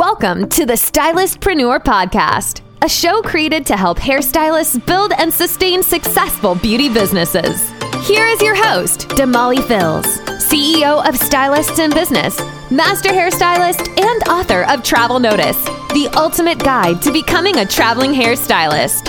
Welcome 0.00 0.48
to 0.48 0.64
the 0.64 0.72
Stylistpreneur 0.72 1.84
Podcast, 1.84 2.62
a 2.80 2.88
show 2.88 3.20
created 3.20 3.66
to 3.66 3.76
help 3.76 3.98
hairstylists 3.98 4.86
build 4.86 5.12
and 5.18 5.30
sustain 5.30 5.82
successful 5.82 6.54
beauty 6.54 6.88
businesses. 6.88 7.70
Here 8.08 8.26
is 8.26 8.40
your 8.40 8.54
host, 8.54 9.08
Damali 9.08 9.62
Fils, 9.62 10.06
CEO 10.42 11.06
of 11.06 11.18
Stylists 11.18 11.78
in 11.78 11.90
Business, 11.90 12.40
master 12.70 13.10
hairstylist, 13.10 13.86
and 14.00 14.22
author 14.26 14.64
of 14.70 14.82
Travel 14.82 15.20
Notice, 15.20 15.62
the 15.92 16.08
ultimate 16.16 16.60
guide 16.60 17.02
to 17.02 17.12
becoming 17.12 17.58
a 17.58 17.66
traveling 17.66 18.14
hairstylist. 18.14 19.06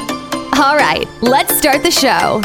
All 0.59 0.75
right, 0.75 1.07
let's 1.21 1.57
start 1.57 1.83
the 1.83 1.91
show. 1.91 2.41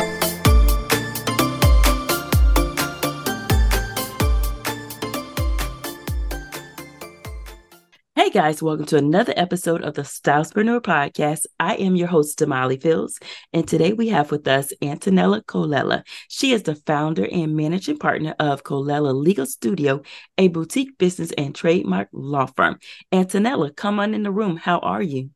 Hey 8.26 8.32
guys, 8.32 8.60
welcome 8.60 8.86
to 8.86 8.96
another 8.96 9.32
episode 9.36 9.84
of 9.84 9.94
the 9.94 10.02
Stylistpreneur 10.02 10.80
Podcast. 10.80 11.46
I 11.60 11.76
am 11.76 11.94
your 11.94 12.08
host, 12.08 12.40
Damali 12.40 12.82
Fils, 12.82 13.20
and 13.52 13.68
today 13.68 13.92
we 13.92 14.08
have 14.08 14.32
with 14.32 14.48
us 14.48 14.72
Antonella 14.82 15.44
Colella. 15.44 16.02
She 16.26 16.50
is 16.50 16.64
the 16.64 16.74
founder 16.74 17.28
and 17.30 17.54
managing 17.54 17.98
partner 17.98 18.34
of 18.40 18.64
Colella 18.64 19.14
Legal 19.14 19.46
Studio, 19.46 20.02
a 20.38 20.48
boutique 20.48 20.98
business 20.98 21.30
and 21.38 21.54
trademark 21.54 22.08
law 22.10 22.46
firm. 22.46 22.80
Antonella, 23.12 23.76
come 23.76 24.00
on 24.00 24.12
in 24.12 24.24
the 24.24 24.32
room. 24.32 24.56
How 24.56 24.80
are 24.80 25.02
you? 25.02 25.30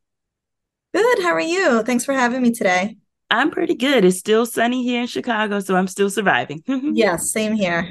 Good. 0.93 1.19
How 1.19 1.31
are 1.31 1.39
you? 1.39 1.83
Thanks 1.83 2.03
for 2.03 2.13
having 2.13 2.41
me 2.41 2.51
today. 2.51 2.97
I'm 3.29 3.51
pretty 3.51 3.75
good. 3.75 4.03
It's 4.03 4.19
still 4.19 4.45
sunny 4.45 4.83
here 4.83 4.99
in 4.99 5.07
Chicago, 5.07 5.61
so 5.61 5.77
I'm 5.77 5.87
still 5.87 6.09
surviving. 6.09 6.61
yes, 6.67 7.31
same 7.31 7.53
here. 7.53 7.89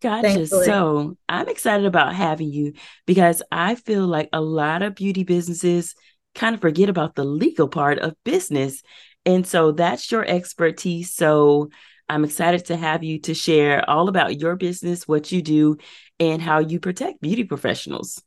Gotcha. 0.00 0.28
Thankfully. 0.28 0.64
So 0.64 1.16
I'm 1.28 1.48
excited 1.48 1.86
about 1.86 2.14
having 2.14 2.50
you 2.50 2.72
because 3.06 3.42
I 3.52 3.74
feel 3.74 4.06
like 4.06 4.28
a 4.32 4.40
lot 4.40 4.82
of 4.82 4.94
beauty 4.94 5.24
businesses 5.24 5.94
kind 6.34 6.54
of 6.54 6.60
forget 6.60 6.88
about 6.88 7.14
the 7.14 7.24
legal 7.24 7.68
part 7.68 7.98
of 7.98 8.14
business. 8.24 8.82
And 9.26 9.46
so 9.46 9.72
that's 9.72 10.10
your 10.10 10.24
expertise. 10.24 11.12
So 11.12 11.70
I'm 12.08 12.24
excited 12.24 12.66
to 12.66 12.76
have 12.76 13.04
you 13.04 13.20
to 13.20 13.34
share 13.34 13.88
all 13.88 14.08
about 14.08 14.40
your 14.40 14.56
business, 14.56 15.06
what 15.06 15.30
you 15.30 15.42
do, 15.42 15.76
and 16.18 16.40
how 16.40 16.58
you 16.58 16.80
protect 16.80 17.20
beauty 17.20 17.44
professionals. 17.44 18.22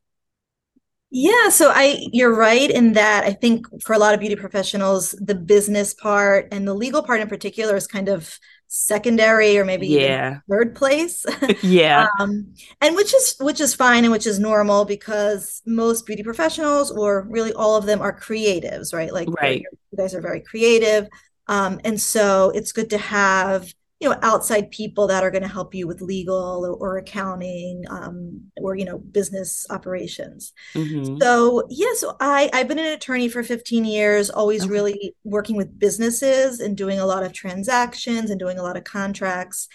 Yeah, 1.15 1.49
so 1.49 1.69
I 1.71 2.07
you're 2.11 2.35
right 2.35 2.71
in 2.71 2.93
that 2.93 3.23
I 3.23 3.33
think 3.33 3.67
for 3.83 3.93
a 3.93 3.99
lot 3.99 4.15
of 4.15 4.19
beauty 4.19 4.35
professionals 4.35 5.11
the 5.11 5.35
business 5.35 5.93
part 5.93 6.47
and 6.51 6.67
the 6.67 6.73
legal 6.73 7.03
part 7.03 7.21
in 7.21 7.27
particular 7.27 7.75
is 7.75 7.85
kind 7.85 8.09
of 8.09 8.39
secondary 8.75 9.59
or 9.59 9.63
maybe 9.65 9.87
yeah. 9.87 10.39
third 10.49 10.75
place. 10.75 11.25
Yeah. 11.61 12.07
Um, 12.19 12.53
and 12.81 12.95
which 12.95 13.13
is 13.13 13.35
which 13.39 13.61
is 13.61 13.75
fine 13.75 14.03
and 14.03 14.11
which 14.11 14.25
is 14.25 14.39
normal 14.39 14.85
because 14.85 15.61
most 15.65 16.05
beauty 16.05 16.23
professionals 16.23 16.89
or 16.91 17.27
really 17.29 17.53
all 17.53 17.75
of 17.75 17.85
them 17.85 18.01
are 18.01 18.17
creatives 18.17 18.93
right? 18.93 19.13
Like 19.13 19.29
right. 19.39 19.61
you 19.61 19.97
guys 19.97 20.15
are 20.15 20.21
very 20.21 20.41
creative. 20.41 21.07
Um, 21.47 21.79
and 21.83 22.01
so 22.01 22.51
it's 22.55 22.71
good 22.71 22.89
to 22.89 22.97
have 22.97 23.71
you 24.03 24.09
know 24.09 24.17
outside 24.21 24.69
people 24.69 25.07
that 25.07 25.23
are 25.23 25.31
going 25.31 25.41
to 25.43 25.47
help 25.47 25.73
you 25.73 25.87
with 25.87 26.01
legal 26.01 26.65
or, 26.65 26.73
or 26.73 26.97
accounting 26.97 27.85
um, 27.89 28.41
or 28.57 28.75
you 28.75 28.83
know 28.83 28.97
business 28.97 29.65
operations 29.69 30.51
mm-hmm. 30.73 31.17
so 31.21 31.63
yeah 31.69 31.93
so 31.95 32.15
i 32.19 32.49
i've 32.53 32.67
been 32.67 32.79
an 32.79 32.93
attorney 32.93 33.29
for 33.29 33.43
15 33.43 33.85
years 33.85 34.29
always 34.29 34.63
okay. 34.63 34.71
really 34.71 35.15
working 35.23 35.55
with 35.55 35.79
businesses 35.79 36.59
and 36.59 36.75
doing 36.75 36.99
a 36.99 37.05
lot 37.05 37.23
of 37.23 37.31
transactions 37.31 38.29
and 38.29 38.39
doing 38.39 38.59
a 38.59 38.63
lot 38.63 38.75
of 38.75 38.83
contracts 38.83 39.69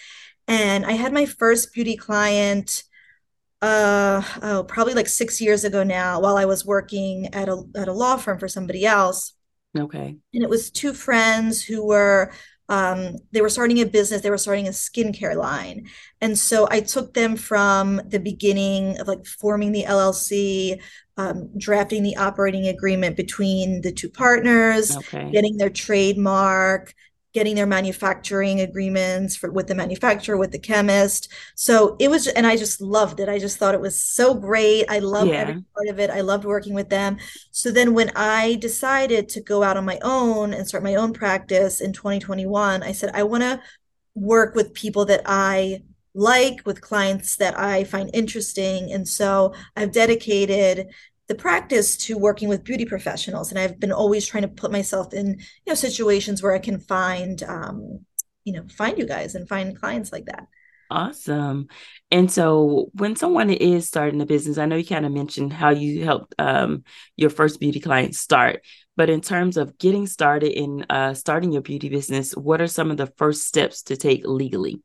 and 0.47 0.84
i 0.84 0.93
had 0.93 1.12
my 1.12 1.25
first 1.25 1.73
beauty 1.73 1.97
client 1.97 2.84
uh 3.62 4.23
oh 4.43 4.62
probably 4.62 4.93
like 4.93 5.09
six 5.09 5.41
years 5.41 5.65
ago 5.65 5.83
now 5.83 6.21
while 6.21 6.37
i 6.37 6.45
was 6.45 6.67
working 6.67 7.33
at 7.34 7.49
a 7.49 7.62
at 7.75 7.89
a 7.89 7.93
law 7.93 8.17
firm 8.17 8.39
for 8.39 8.47
somebody 8.47 8.84
else 8.84 9.33
okay 9.77 10.17
and 10.34 10.43
it 10.43 10.50
was 10.50 10.71
two 10.71 10.93
friends 10.93 11.62
who 11.62 11.84
were 11.84 12.31
um, 12.69 13.17
they 13.33 13.41
were 13.41 13.49
starting 13.49 13.81
a 13.81 13.87
business 13.87 14.21
they 14.21 14.31
were 14.31 14.39
starting 14.39 14.67
a 14.67 14.73
skincare 14.73 15.37
line 15.37 15.87
and 16.21 16.39
so 16.39 16.69
i 16.71 16.81
took 16.81 17.15
them 17.15 17.37
from 17.37 18.01
the 18.09 18.21
beginning 18.21 18.99
of 19.01 19.09
like 19.09 19.25
forming 19.27 19.73
the 19.73 19.84
llc 19.84 20.81
um, 21.17 21.51
drafting 21.59 22.05
the 22.05 22.17
operating 22.17 22.69
agreement 22.69 23.17
between 23.17 23.81
the 23.81 23.91
two 23.91 24.09
partners 24.09 24.97
okay. 24.97 25.31
getting 25.33 25.56
their 25.56 25.71
trademark 25.71 26.95
getting 27.38 27.54
their 27.54 27.66
manufacturing 27.66 28.60
agreements 28.60 29.37
for, 29.37 29.49
with 29.53 29.69
the 29.69 29.75
manufacturer 29.75 30.37
with 30.37 30.50
the 30.50 30.59
chemist. 30.59 31.32
So 31.54 31.94
it 32.00 32.10
was 32.10 32.26
and 32.26 32.44
i 32.49 32.56
just 32.56 32.81
loved 32.81 33.21
it. 33.21 33.28
I 33.28 33.38
just 33.38 33.59
thought 33.59 33.76
it 33.76 33.81
was 33.81 34.03
so 34.03 34.34
great. 34.34 34.87
I 34.88 34.99
loved 34.99 35.31
yeah. 35.31 35.43
every 35.43 35.62
part 35.72 35.88
of 35.88 36.00
it. 36.00 36.10
I 36.10 36.21
loved 36.21 36.44
working 36.44 36.75
with 36.75 36.88
them. 36.88 37.19
So 37.53 37.71
then 37.71 37.94
when 37.94 38.10
i 38.16 38.56
decided 38.56 39.28
to 39.28 39.41
go 39.41 39.62
out 39.62 39.76
on 39.76 39.84
my 39.84 40.00
own 40.03 40.53
and 40.53 40.66
start 40.66 40.82
my 40.82 40.97
own 40.97 41.12
practice 41.12 41.81
in 41.81 41.93
2021 41.93 42.82
i 42.82 42.93
said 42.93 43.10
i 43.15 43.22
want 43.22 43.43
to 43.44 43.60
work 44.16 44.56
with 44.56 44.75
people 44.75 45.05
that 45.05 45.22
i 45.26 45.81
like 46.15 46.59
with 46.66 46.81
clients 46.81 47.37
that 47.37 47.56
i 47.56 47.84
find 47.84 48.10
interesting. 48.12 48.91
And 48.93 49.06
so 49.06 49.55
i've 49.76 49.93
dedicated 49.93 50.88
the 51.28 51.34
practice 51.34 51.97
to 51.97 52.19
working 52.19 52.49
with 52.49 52.65
beauty 52.65 52.84
professionals. 52.84 53.50
And 53.50 53.59
i've 53.59 53.78
been 53.78 53.93
always 53.93 54.27
trying 54.27 54.43
to 54.43 54.49
put 54.49 54.72
myself 54.72 55.12
in 55.12 55.39
you 55.39 55.69
know 55.69 55.75
situations 55.75 56.43
where 56.43 56.55
i 56.55 56.59
can 56.59 56.81
find 56.81 57.43
um 57.43 58.00
you 58.44 58.53
know 58.55 58.65
find 58.69 58.99
you 58.99 59.06
guys 59.06 59.34
and 59.34 59.49
find 59.49 59.78
clients 59.78 60.12
like 60.12 60.27
that. 60.27 60.47
Awesome. 60.91 61.69
And 62.11 62.33
so 62.33 62.88
when 62.94 63.15
someone 63.15 63.50
is 63.50 63.87
starting 63.87 64.22
a 64.22 64.27
business 64.27 64.59
i 64.59 64.65
know 64.65 64.77
you 64.77 64.87
kind 64.87 65.06
of 65.06 65.12
mentioned 65.12 65.53
how 65.53 65.71
you 65.71 66.05
helped 66.05 66.34
um 66.38 66.84
your 67.17 67.31
first 67.31 67.61
beauty 67.61 67.78
client 67.78 68.15
start 68.15 68.65
but 68.97 69.11
in 69.11 69.21
terms 69.21 69.59
of 69.59 69.77
getting 69.77 70.06
started 70.06 70.53
in 70.53 70.87
uh 70.88 71.12
starting 71.12 71.53
your 71.53 71.62
beauty 71.62 71.91
business 71.91 72.34
what 72.34 72.62
are 72.62 72.67
some 72.67 72.91
of 72.91 72.97
the 72.97 73.12
first 73.19 73.47
steps 73.47 73.83
to 73.83 73.97
take 73.97 74.27
legally? 74.27 74.81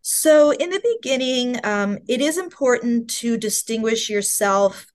So, 0.00 0.52
in 0.52 0.70
the 0.70 0.80
beginning, 1.02 1.60
um, 1.64 1.98
it 2.08 2.22
is 2.22 2.38
important 2.38 3.10
to 3.20 3.36
distinguish 3.36 4.08
yourself 4.08 4.86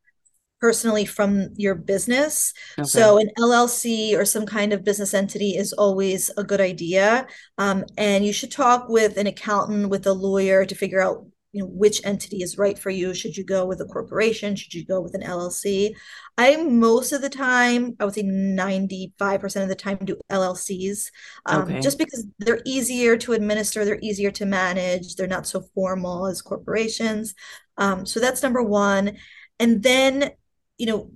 personally 0.63 1.03
from 1.03 1.49
your 1.57 1.75
business. 1.75 2.53
Okay. 2.79 2.87
So 2.87 3.17
an 3.17 3.29
LLC 3.37 4.17
or 4.17 4.23
some 4.23 4.45
kind 4.45 4.71
of 4.71 4.85
business 4.85 5.13
entity 5.13 5.57
is 5.57 5.73
always 5.73 6.31
a 6.37 6.43
good 6.45 6.61
idea. 6.61 7.27
Um, 7.57 7.83
and 7.97 8.25
you 8.25 8.31
should 8.31 8.49
talk 8.49 8.87
with 8.87 9.17
an 9.17 9.27
accountant, 9.27 9.89
with 9.89 10.07
a 10.07 10.13
lawyer 10.13 10.63
to 10.63 10.73
figure 10.73 11.01
out 11.01 11.25
you 11.51 11.61
know 11.61 11.67
which 11.67 11.99
entity 12.05 12.37
is 12.41 12.57
right 12.57 12.79
for 12.79 12.89
you 12.89 13.13
should 13.13 13.37
you 13.37 13.45
go 13.45 13.63
with 13.63 13.79
a 13.79 13.85
corporation 13.85 14.55
should 14.55 14.73
you 14.73 14.83
go 14.83 14.99
with 14.99 15.13
an 15.13 15.21
llc 15.21 15.93
i 16.35 16.55
most 16.55 17.11
of 17.11 17.21
the 17.21 17.29
time 17.29 17.95
i 17.99 18.05
would 18.05 18.15
say 18.15 18.23
95% 18.23 19.61
of 19.61 19.69
the 19.69 19.75
time 19.75 19.99
do 20.03 20.17
llcs 20.31 21.11
um, 21.45 21.61
okay. 21.61 21.79
just 21.79 21.99
because 21.99 22.25
they're 22.39 22.63
easier 22.65 23.15
to 23.17 23.33
administer 23.33 23.85
they're 23.85 23.99
easier 24.01 24.31
to 24.31 24.47
manage 24.47 25.13
they're 25.13 25.27
not 25.27 25.45
so 25.45 25.61
formal 25.75 26.25
as 26.25 26.41
corporations 26.41 27.35
um, 27.77 28.03
so 28.03 28.19
that's 28.19 28.41
number 28.41 28.63
one 28.63 29.15
and 29.59 29.83
then 29.83 30.31
you 30.77 30.85
know, 30.85 31.11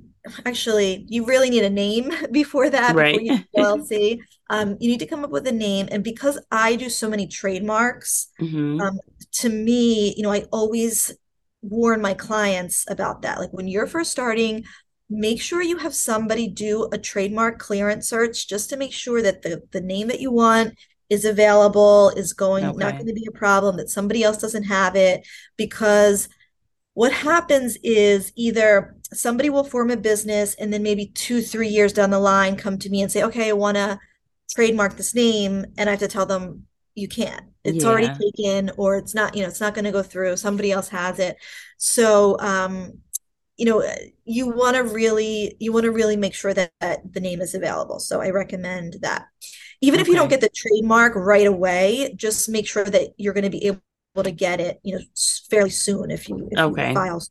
actually, 0.46 1.06
you 1.08 1.26
really 1.26 1.50
need 1.50 1.64
a 1.64 1.70
name 1.70 2.12
before 2.32 2.70
that. 2.70 2.96
Right. 2.96 3.20
Before 3.20 3.38
you 3.38 3.44
LLC. 3.56 4.20
um, 4.50 4.78
you 4.80 4.90
need 4.90 5.00
to 5.00 5.06
come 5.06 5.24
up 5.24 5.30
with 5.30 5.48
a 5.48 5.52
name. 5.52 5.88
And 5.92 6.04
because 6.04 6.40
I 6.52 6.76
do 6.76 6.90
so 6.90 7.10
many 7.10 7.28
trademarks, 7.28 8.28
mm-hmm. 8.40 8.80
um, 8.82 9.00
to 9.34 9.50
me, 9.50 10.14
you 10.16 10.24
know, 10.24 10.32
I 10.32 10.46
always 10.52 11.16
warn 11.62 12.02
my 12.02 12.14
clients 12.14 12.86
about 12.90 13.24
that. 13.24 13.40
Like 13.40 13.52
when 13.52 13.68
you're 13.68 13.88
first 13.88 14.12
starting, 14.12 14.64
make 15.10 15.42
sure 15.42 15.62
you 15.62 15.78
have 15.78 15.94
somebody 15.96 16.48
do 16.48 16.90
a 16.92 16.98
trademark 16.98 17.60
clearance 17.60 18.10
search 18.10 18.48
just 18.48 18.70
to 18.70 18.78
make 18.78 18.94
sure 18.94 19.22
that 19.22 19.42
the, 19.42 19.64
the 19.72 19.82
name 19.82 20.08
that 20.10 20.20
you 20.20 20.32
want 20.32 20.74
is 21.10 21.24
available, 21.24 22.10
is 22.18 22.34
going 22.34 22.66
okay. 22.66 22.78
not 22.78 22.94
going 22.94 23.08
to 23.08 23.14
be 23.14 23.28
a 23.28 23.38
problem, 23.38 23.78
that 23.78 23.90
somebody 23.90 24.24
else 24.24 24.38
doesn't 24.38 24.64
have 24.64 24.96
it. 24.96 25.26
Because 25.56 26.28
what 26.98 27.14
happens 27.14 27.78
is 27.84 28.34
either 28.36 28.96
somebody 29.14 29.52
will 29.52 29.64
form 29.64 29.92
a 29.92 29.96
business 29.96 30.56
and 30.56 30.74
then 30.74 30.82
maybe 30.82 31.06
two, 31.06 31.44
three 31.44 31.68
years 31.68 31.94
down 31.94 32.10
the 32.10 32.18
line 32.18 32.56
come 32.56 32.80
to 32.80 32.90
me 32.90 33.04
and 33.04 33.12
say, 33.12 33.22
okay, 33.22 33.50
I 33.50 33.54
want 33.54 33.78
to 33.78 34.00
trademark 34.50 34.98
this 34.98 35.14
name. 35.14 35.64
And 35.78 35.88
I 35.88 35.92
have 35.92 36.00
to 36.00 36.08
tell 36.08 36.26
them, 36.26 36.66
you 36.96 37.08
can't. 37.08 37.44
It's 37.64 37.84
yeah. 37.84 37.90
already 37.92 38.08
taken 38.08 38.72
or 38.78 38.98
it's 38.98 39.14
not, 39.14 39.36
you 39.36 39.44
know, 39.44 39.48
it's 39.48 39.62
not 39.62 39.76
going 39.76 39.86
to 39.86 39.92
go 39.92 40.02
through. 40.02 40.38
Somebody 40.38 40.72
else 40.72 40.90
has 40.90 41.20
it. 41.20 41.38
So, 41.78 42.36
um, 42.40 42.94
you 43.58 43.66
know, 43.66 43.88
you 44.26 44.48
want 44.48 44.76
to 44.76 44.84
really, 44.84 45.56
you 45.60 45.72
want 45.72 45.84
to 45.84 45.92
really 45.92 46.18
make 46.18 46.34
sure 46.34 46.56
that, 46.56 46.72
that 46.82 47.14
the 47.14 47.20
name 47.20 47.42
is 47.42 47.54
available. 47.54 48.00
So 48.00 48.22
I 48.22 48.32
recommend 48.32 48.96
that. 49.02 49.28
Even 49.82 50.00
okay. 50.00 50.02
if 50.02 50.08
you 50.08 50.16
don't 50.16 50.32
get 50.32 50.42
the 50.42 50.50
trademark 50.50 51.14
right 51.16 51.46
away, 51.46 52.16
just 52.16 52.50
make 52.50 52.68
sure 52.68 52.86
that 52.86 53.12
you're 53.18 53.36
going 53.36 53.44
to 53.44 53.52
be 53.52 53.68
able 53.68 53.82
to 54.24 54.32
get 54.32 54.60
it, 54.60 54.80
you 54.84 54.96
know, 54.96 55.02
fairly 55.50 55.70
soon 55.70 56.12
if 56.12 56.30
you, 56.30 56.48
if 56.52 56.60
okay. 56.60 56.90
you 56.90 56.96
file. 56.96 57.22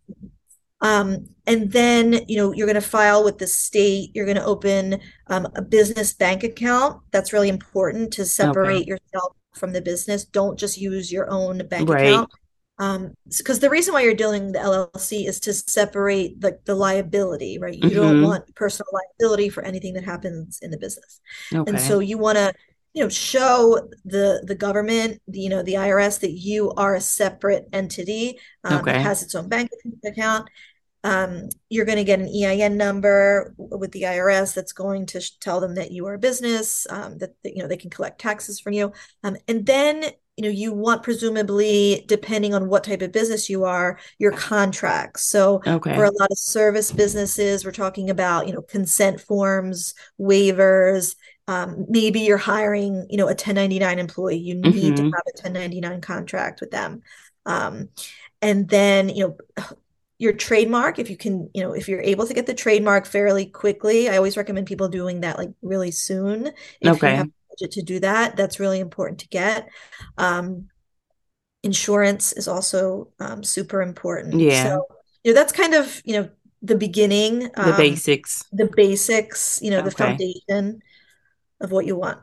Um, 0.80 1.28
and 1.46 1.72
then, 1.72 2.20
you 2.28 2.36
know, 2.36 2.52
you're 2.52 2.66
going 2.66 2.74
to 2.74 2.80
file 2.80 3.24
with 3.24 3.38
the 3.38 3.46
state. 3.46 4.10
You're 4.14 4.26
going 4.26 4.36
to 4.36 4.44
open 4.44 5.00
um, 5.28 5.48
a 5.56 5.62
business 5.62 6.12
bank 6.12 6.44
account. 6.44 7.02
That's 7.12 7.32
really 7.32 7.48
important 7.48 8.12
to 8.14 8.24
separate 8.24 8.82
okay. 8.82 8.86
yourself 8.86 9.32
from 9.54 9.72
the 9.72 9.80
business. 9.80 10.24
Don't 10.24 10.58
just 10.58 10.78
use 10.78 11.10
your 11.10 11.30
own 11.30 11.66
bank 11.68 11.88
right. 11.88 12.08
account. 12.08 12.30
um 12.78 13.14
because 13.38 13.58
the 13.58 13.70
reason 13.70 13.94
why 13.94 14.02
you're 14.02 14.12
doing 14.12 14.52
the 14.52 14.58
llc 14.58 15.26
is 15.26 15.40
to 15.40 15.54
separate 15.54 16.38
the, 16.42 16.58
the 16.66 16.74
liability 16.74 17.58
right 17.58 17.76
you 17.76 17.88
mm-hmm. 17.88 17.96
don't 17.96 18.22
want 18.22 18.54
personal 18.54 18.86
liability 18.92 19.48
for 19.48 19.62
anything 19.62 19.94
that 19.94 20.04
happens 20.04 20.58
in 20.60 20.70
the 20.70 20.76
business 20.76 21.20
okay. 21.54 21.70
and 21.70 21.80
so 21.80 22.00
you 22.00 22.18
want 22.18 22.36
to 22.36 22.52
you 22.96 23.02
know 23.02 23.08
show 23.10 23.78
the 24.06 24.42
the 24.46 24.54
government 24.54 25.20
the, 25.28 25.38
you 25.38 25.50
know 25.50 25.62
the 25.62 25.74
irs 25.74 26.18
that 26.20 26.32
you 26.32 26.72
are 26.72 26.94
a 26.94 27.00
separate 27.00 27.68
entity 27.72 28.40
um, 28.64 28.80
okay. 28.80 28.92
that 28.92 29.02
has 29.02 29.22
its 29.22 29.34
own 29.34 29.48
bank 29.48 29.70
account 30.04 30.48
um, 31.04 31.50
you're 31.68 31.84
going 31.84 31.98
to 31.98 32.04
get 32.04 32.18
an 32.18 32.26
EIN 32.26 32.76
number 32.76 33.54
with 33.58 33.92
the 33.92 34.02
IRS 34.02 34.54
that's 34.54 34.72
going 34.72 35.06
to 35.06 35.20
tell 35.38 35.60
them 35.60 35.76
that 35.76 35.92
you 35.92 36.04
are 36.08 36.14
a 36.14 36.18
business, 36.18 36.84
um, 36.90 37.18
that, 37.18 37.30
that, 37.44 37.54
you 37.54 37.62
know 37.62 37.68
they 37.68 37.76
can 37.76 37.90
collect 37.90 38.20
taxes 38.20 38.58
from 38.58 38.72
you, 38.72 38.92
um, 39.22 39.36
and 39.46 39.64
then 39.64 40.02
you 40.36 40.42
know 40.42 40.48
you 40.48 40.72
want 40.72 41.04
presumably 41.04 42.04
depending 42.08 42.54
on 42.54 42.68
what 42.68 42.82
type 42.82 43.02
of 43.02 43.12
business 43.12 43.48
you 43.48 43.64
are 43.64 43.98
your 44.18 44.32
contracts 44.32 45.30
so 45.30 45.62
okay. 45.66 45.94
for 45.94 46.04
a 46.04 46.10
lot 46.10 46.30
of 46.30 46.38
service 46.38 46.92
businesses 46.92 47.64
we're 47.64 47.72
talking 47.72 48.10
about 48.10 48.46
you 48.46 48.52
know 48.52 48.60
consent 48.60 49.18
forms 49.18 49.94
waivers 50.20 51.16
um, 51.48 51.86
maybe 51.88 52.20
you're 52.20 52.36
hiring 52.36 53.06
you 53.10 53.16
know 53.16 53.26
a 53.26 53.36
1099 53.36 53.98
employee 53.98 54.36
you 54.36 54.54
need 54.54 54.94
mm-hmm. 54.94 54.94
to 54.96 55.02
have 55.02 55.24
a 55.26 55.42
1099 55.42 56.00
contract 56.00 56.60
with 56.60 56.70
them. 56.70 57.02
Um, 57.44 57.90
and 58.42 58.68
then 58.68 59.08
you 59.08 59.26
know 59.28 59.66
your 60.18 60.32
trademark 60.32 60.98
if 60.98 61.10
you 61.10 61.16
can 61.16 61.50
you 61.54 61.62
know 61.62 61.72
if 61.72 61.88
you're 61.88 62.00
able 62.00 62.26
to 62.26 62.34
get 62.34 62.46
the 62.46 62.54
trademark 62.54 63.04
fairly 63.04 63.44
quickly 63.44 64.08
i 64.08 64.16
always 64.16 64.36
recommend 64.36 64.66
people 64.66 64.88
doing 64.88 65.20
that 65.20 65.36
like 65.36 65.50
really 65.60 65.90
soon 65.90 66.46
if 66.80 66.96
okay. 66.96 67.10
you 67.10 67.16
have 67.18 67.30
budget 67.56 67.72
to 67.72 67.82
do 67.82 68.00
that. 68.00 68.36
That's 68.36 68.60
really 68.60 68.80
important 68.80 69.20
to 69.20 69.28
get. 69.28 69.68
Um, 70.18 70.68
insurance 71.62 72.32
is 72.32 72.48
also 72.48 73.08
um, 73.18 73.42
super 73.42 73.82
important. 73.82 74.40
Yeah. 74.40 74.64
so 74.64 74.86
you 75.24 75.32
know 75.32 75.40
that's 75.40 75.52
kind 75.52 75.74
of 75.74 76.00
you 76.04 76.20
know 76.20 76.28
the 76.62 76.76
beginning 76.76 77.40
the 77.40 77.72
um, 77.72 77.76
basics. 77.76 78.44
the 78.52 78.70
basics 78.74 79.60
you 79.62 79.70
know 79.70 79.78
okay. 79.78 79.88
the 79.88 79.94
foundation 79.94 80.82
of 81.60 81.70
what 81.72 81.86
you 81.86 81.96
want 81.96 82.18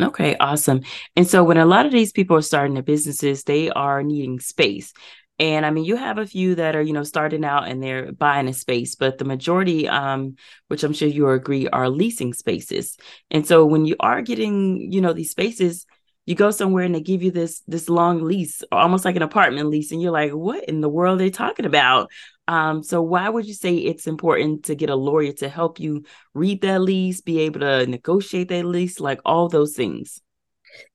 Okay, 0.00 0.36
awesome. 0.36 0.82
And 1.16 1.26
so 1.26 1.42
when 1.42 1.56
a 1.56 1.64
lot 1.64 1.86
of 1.86 1.92
these 1.92 2.12
people 2.12 2.36
are 2.36 2.42
starting 2.42 2.74
their 2.74 2.82
businesses, 2.82 3.44
they 3.44 3.70
are 3.70 4.02
needing 4.02 4.40
space. 4.40 4.92
And 5.38 5.64
I 5.64 5.70
mean, 5.70 5.84
you 5.84 5.96
have 5.96 6.18
a 6.18 6.26
few 6.26 6.54
that 6.54 6.76
are, 6.76 6.82
you 6.82 6.92
know, 6.92 7.02
starting 7.02 7.44
out 7.44 7.68
and 7.68 7.82
they're 7.82 8.12
buying 8.12 8.48
a 8.48 8.52
space, 8.52 8.94
but 8.94 9.18
the 9.18 9.24
majority, 9.24 9.88
um, 9.88 10.36
which 10.68 10.82
I'm 10.82 10.92
sure 10.92 11.08
you 11.08 11.28
agree, 11.30 11.68
are 11.68 11.88
leasing 11.88 12.34
spaces. 12.34 12.96
And 13.30 13.46
so 13.46 13.64
when 13.64 13.84
you 13.86 13.96
are 14.00 14.22
getting, 14.22 14.92
you 14.92 15.00
know, 15.00 15.12
these 15.12 15.30
spaces, 15.30 15.86
you 16.26 16.34
go 16.34 16.50
somewhere 16.50 16.84
and 16.84 16.94
they 16.94 17.00
give 17.00 17.22
you 17.22 17.30
this 17.30 17.62
this 17.66 17.88
long 17.88 18.22
lease, 18.22 18.62
almost 18.70 19.04
like 19.04 19.16
an 19.16 19.22
apartment 19.22 19.68
lease, 19.68 19.92
and 19.92 20.02
you're 20.02 20.12
like, 20.12 20.32
what 20.32 20.64
in 20.64 20.80
the 20.80 20.88
world 20.88 21.20
are 21.20 21.24
they 21.24 21.30
talking 21.30 21.64
about? 21.64 22.10
Um, 22.48 22.82
so 22.82 23.00
why 23.00 23.28
would 23.28 23.46
you 23.46 23.54
say 23.54 23.76
it's 23.76 24.06
important 24.06 24.66
to 24.66 24.74
get 24.74 24.90
a 24.90 24.94
lawyer 24.94 25.32
to 25.34 25.48
help 25.48 25.80
you 25.80 26.04
read 26.34 26.60
that 26.62 26.80
lease, 26.80 27.20
be 27.20 27.40
able 27.40 27.60
to 27.60 27.86
negotiate 27.86 28.48
that 28.48 28.64
lease, 28.64 29.00
like 29.00 29.20
all 29.24 29.48
those 29.48 29.74
things? 29.74 30.20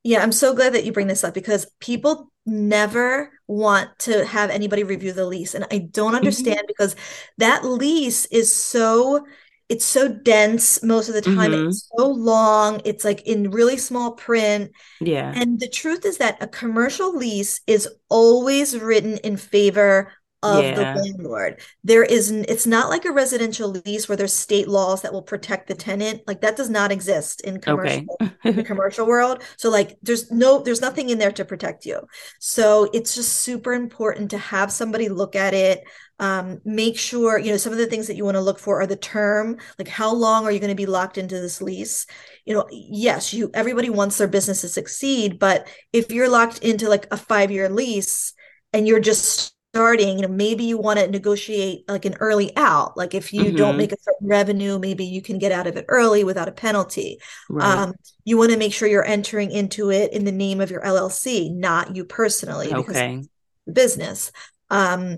Yeah, 0.03 0.21
I'm 0.21 0.31
so 0.31 0.53
glad 0.53 0.73
that 0.73 0.85
you 0.85 0.91
bring 0.91 1.07
this 1.07 1.23
up 1.23 1.33
because 1.33 1.65
people 1.79 2.31
never 2.45 3.31
want 3.47 3.89
to 3.99 4.25
have 4.25 4.49
anybody 4.49 4.83
review 4.83 5.13
the 5.13 5.25
lease. 5.25 5.53
And 5.53 5.65
I 5.71 5.79
don't 5.79 6.07
mm-hmm. 6.07 6.15
understand 6.15 6.61
because 6.67 6.95
that 7.37 7.65
lease 7.65 8.25
is 8.25 8.53
so 8.53 9.25
it's 9.71 9.85
so 9.85 10.09
dense 10.09 10.83
most 10.83 11.07
of 11.07 11.15
the 11.15 11.21
time. 11.21 11.51
Mm-hmm. 11.51 11.69
It's 11.69 11.89
so 11.97 12.05
long. 12.05 12.81
It's 12.83 13.05
like 13.05 13.21
in 13.21 13.51
really 13.51 13.77
small 13.77 14.11
print. 14.11 14.73
Yeah. 14.99 15.31
And 15.33 15.61
the 15.61 15.69
truth 15.69 16.03
is 16.03 16.17
that 16.17 16.43
a 16.43 16.47
commercial 16.47 17.15
lease 17.15 17.61
is 17.67 17.87
always 18.09 18.77
written 18.77 19.15
in 19.19 19.37
favor 19.37 20.11
of 20.43 20.61
yeah. 20.61 20.75
the 20.75 20.99
landlord. 20.99 21.61
There 21.85 22.03
is 22.03 22.31
it's 22.31 22.67
not 22.67 22.89
like 22.89 23.05
a 23.05 23.13
residential 23.13 23.69
lease 23.69 24.09
where 24.09 24.17
there's 24.17 24.33
state 24.33 24.67
laws 24.67 25.03
that 25.03 25.13
will 25.13 25.21
protect 25.21 25.69
the 25.69 25.75
tenant. 25.75 26.23
Like 26.27 26.41
that 26.41 26.57
does 26.57 26.69
not 26.69 26.91
exist 26.91 27.39
in 27.39 27.61
commercial 27.61 28.05
okay. 28.21 28.33
in 28.43 28.57
the 28.57 28.63
commercial 28.63 29.07
world. 29.07 29.41
So 29.55 29.69
like 29.69 29.97
there's 30.01 30.29
no 30.31 30.61
there's 30.63 30.81
nothing 30.81 31.09
in 31.09 31.17
there 31.17 31.31
to 31.31 31.45
protect 31.45 31.85
you. 31.85 32.01
So 32.39 32.89
it's 32.91 33.15
just 33.15 33.37
super 33.37 33.71
important 33.71 34.31
to 34.31 34.37
have 34.37 34.69
somebody 34.69 35.07
look 35.07 35.37
at 35.37 35.53
it. 35.53 35.83
Um, 36.21 36.61
make 36.63 36.99
sure 36.99 37.39
you 37.39 37.49
know 37.49 37.57
some 37.57 37.73
of 37.73 37.79
the 37.79 37.87
things 37.87 38.05
that 38.05 38.15
you 38.15 38.23
want 38.23 38.35
to 38.35 38.41
look 38.41 38.59
for 38.59 38.79
are 38.79 38.85
the 38.85 38.95
term 38.95 39.57
like 39.79 39.87
how 39.87 40.13
long 40.13 40.45
are 40.45 40.51
you 40.51 40.59
going 40.59 40.69
to 40.69 40.75
be 40.75 40.85
locked 40.85 41.17
into 41.17 41.41
this 41.41 41.63
lease? 41.63 42.05
You 42.45 42.53
know 42.53 42.67
yes 42.69 43.33
you 43.33 43.49
everybody 43.55 43.89
wants 43.89 44.19
their 44.19 44.27
business 44.27 44.61
to 44.61 44.69
succeed 44.69 45.39
but 45.39 45.67
if 45.91 46.11
you're 46.11 46.29
locked 46.29 46.59
into 46.59 46.87
like 46.89 47.07
a 47.09 47.17
five 47.17 47.49
year 47.49 47.69
lease 47.69 48.33
and 48.71 48.87
you're 48.87 48.99
just 48.99 49.55
starting 49.73 50.19
you 50.19 50.21
know 50.21 50.27
maybe 50.27 50.63
you 50.65 50.77
want 50.77 50.99
to 50.99 51.07
negotiate 51.07 51.89
like 51.89 52.05
an 52.05 52.13
early 52.19 52.55
out. 52.55 52.95
Like 52.95 53.15
if 53.15 53.33
you 53.33 53.45
mm-hmm. 53.45 53.55
don't 53.55 53.77
make 53.77 53.91
a 53.91 53.99
certain 53.99 54.27
revenue 54.27 54.77
maybe 54.77 55.05
you 55.05 55.23
can 55.23 55.39
get 55.39 55.51
out 55.51 55.65
of 55.65 55.75
it 55.75 55.85
early 55.87 56.23
without 56.23 56.47
a 56.47 56.51
penalty. 56.51 57.17
Right. 57.49 57.65
um, 57.65 57.93
you 58.25 58.37
want 58.37 58.51
to 58.51 58.57
make 58.57 58.73
sure 58.73 58.87
you're 58.87 59.03
entering 59.03 59.49
into 59.49 59.89
it 59.89 60.13
in 60.13 60.25
the 60.25 60.31
name 60.31 60.61
of 60.61 60.69
your 60.69 60.81
llc 60.81 61.51
not 61.55 61.95
you 61.95 62.05
personally 62.05 62.71
okay. 62.71 63.23
business. 63.71 64.31
Um, 64.69 65.17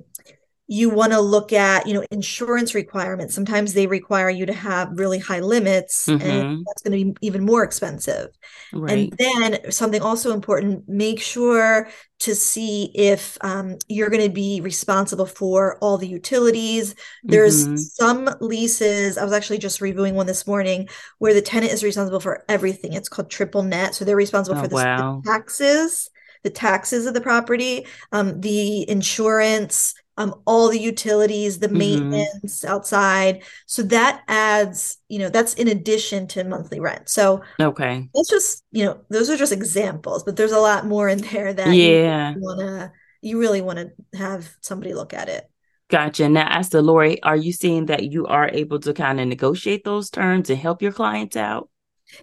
you 0.73 0.89
want 0.89 1.11
to 1.11 1.21
look 1.21 1.53
at 1.53 1.85
you 1.85 1.93
know 1.93 2.03
insurance 2.09 2.73
requirements 2.73 3.35
sometimes 3.35 3.73
they 3.73 3.85
require 3.85 4.29
you 4.29 4.43
to 4.43 4.53
have 4.53 4.89
really 4.97 5.19
high 5.19 5.39
limits 5.39 6.07
mm-hmm. 6.07 6.27
and 6.27 6.65
that's 6.65 6.81
going 6.81 6.97
to 6.97 7.13
be 7.13 7.27
even 7.27 7.45
more 7.45 7.63
expensive 7.63 8.29
right. 8.73 8.91
and 8.91 9.13
then 9.19 9.71
something 9.71 10.01
also 10.01 10.33
important 10.33 10.89
make 10.89 11.21
sure 11.21 11.87
to 12.17 12.33
see 12.33 12.85
if 12.95 13.37
um, 13.41 13.77
you're 13.87 14.09
going 14.09 14.23
to 14.23 14.33
be 14.33 14.61
responsible 14.61 15.27
for 15.27 15.77
all 15.77 15.99
the 15.99 16.07
utilities 16.07 16.95
there's 17.23 17.65
mm-hmm. 17.65 17.75
some 17.75 18.29
leases 18.41 19.15
i 19.19 19.23
was 19.23 19.33
actually 19.33 19.59
just 19.59 19.79
reviewing 19.79 20.15
one 20.15 20.25
this 20.25 20.47
morning 20.47 20.89
where 21.19 21.35
the 21.35 21.41
tenant 21.41 21.71
is 21.71 21.83
responsible 21.83 22.19
for 22.19 22.43
everything 22.49 22.93
it's 22.93 23.09
called 23.09 23.29
triple 23.29 23.61
net 23.61 23.93
so 23.93 24.03
they're 24.03 24.15
responsible 24.15 24.57
oh, 24.57 24.63
for 24.63 24.67
the, 24.67 24.75
wow. 24.75 25.21
the 25.23 25.31
taxes 25.31 26.09
the 26.43 26.49
taxes 26.49 27.05
of 27.05 27.13
the 27.13 27.21
property, 27.21 27.87
um, 28.11 28.41
the 28.41 28.87
insurance, 28.89 29.95
um, 30.17 30.35
all 30.45 30.69
the 30.69 30.79
utilities, 30.79 31.59
the 31.59 31.67
mm-hmm. 31.67 31.77
maintenance 31.77 32.61
mm-hmm. 32.61 32.71
outside. 32.71 33.43
So 33.65 33.83
that 33.83 34.23
adds, 34.27 34.97
you 35.09 35.19
know, 35.19 35.29
that's 35.29 35.53
in 35.55 35.67
addition 35.67 36.27
to 36.27 36.43
monthly 36.43 36.79
rent. 36.79 37.09
So 37.09 37.41
okay, 37.59 38.09
that's 38.13 38.29
just, 38.29 38.63
you 38.71 38.85
know, 38.85 39.01
those 39.09 39.29
are 39.29 39.37
just 39.37 39.53
examples, 39.53 40.23
but 40.23 40.35
there's 40.35 40.51
a 40.51 40.59
lot 40.59 40.85
more 40.85 41.09
in 41.09 41.19
there 41.19 41.53
that 41.53 41.73
yeah, 41.73 42.33
you 42.35 42.41
wanna, 42.41 42.91
you 43.21 43.39
really 43.39 43.61
want 43.61 43.79
to 43.79 44.17
have 44.17 44.55
somebody 44.61 44.93
look 44.93 45.13
at 45.13 45.29
it. 45.29 45.49
Gotcha. 45.89 46.27
Now, 46.27 46.47
as 46.49 46.69
the 46.69 46.81
lawyer, 46.81 47.17
are 47.23 47.35
you 47.35 47.51
seeing 47.51 47.85
that 47.87 48.11
you 48.11 48.25
are 48.25 48.49
able 48.49 48.79
to 48.79 48.93
kind 48.93 49.19
of 49.19 49.27
negotiate 49.27 49.83
those 49.83 50.09
terms 50.09 50.49
and 50.49 50.57
help 50.57 50.81
your 50.81 50.91
clients 50.91 51.35
out? 51.35 51.69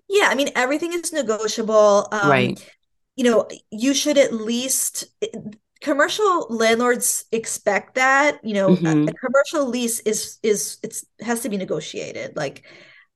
Yeah, 0.08 0.28
I 0.28 0.34
mean, 0.34 0.50
everything 0.56 0.92
is 0.92 1.12
negotiable. 1.12 2.08
Um, 2.10 2.28
right. 2.28 2.70
You 3.16 3.24
know, 3.24 3.48
you 3.70 3.94
should 3.94 4.18
at 4.18 4.32
least 4.32 5.04
commercial 5.80 6.46
landlords 6.50 7.24
expect 7.32 7.94
that 7.94 8.38
you 8.44 8.54
know 8.54 8.70
mm-hmm. 8.70 8.86
a, 8.86 9.10
a, 9.10 9.14
commercial 9.14 9.66
lease 9.66 10.00
is 10.00 10.38
is 10.42 10.78
it's 10.82 11.04
has 11.20 11.40
to 11.40 11.48
be 11.48 11.56
negotiated 11.56 12.36
like 12.36 12.64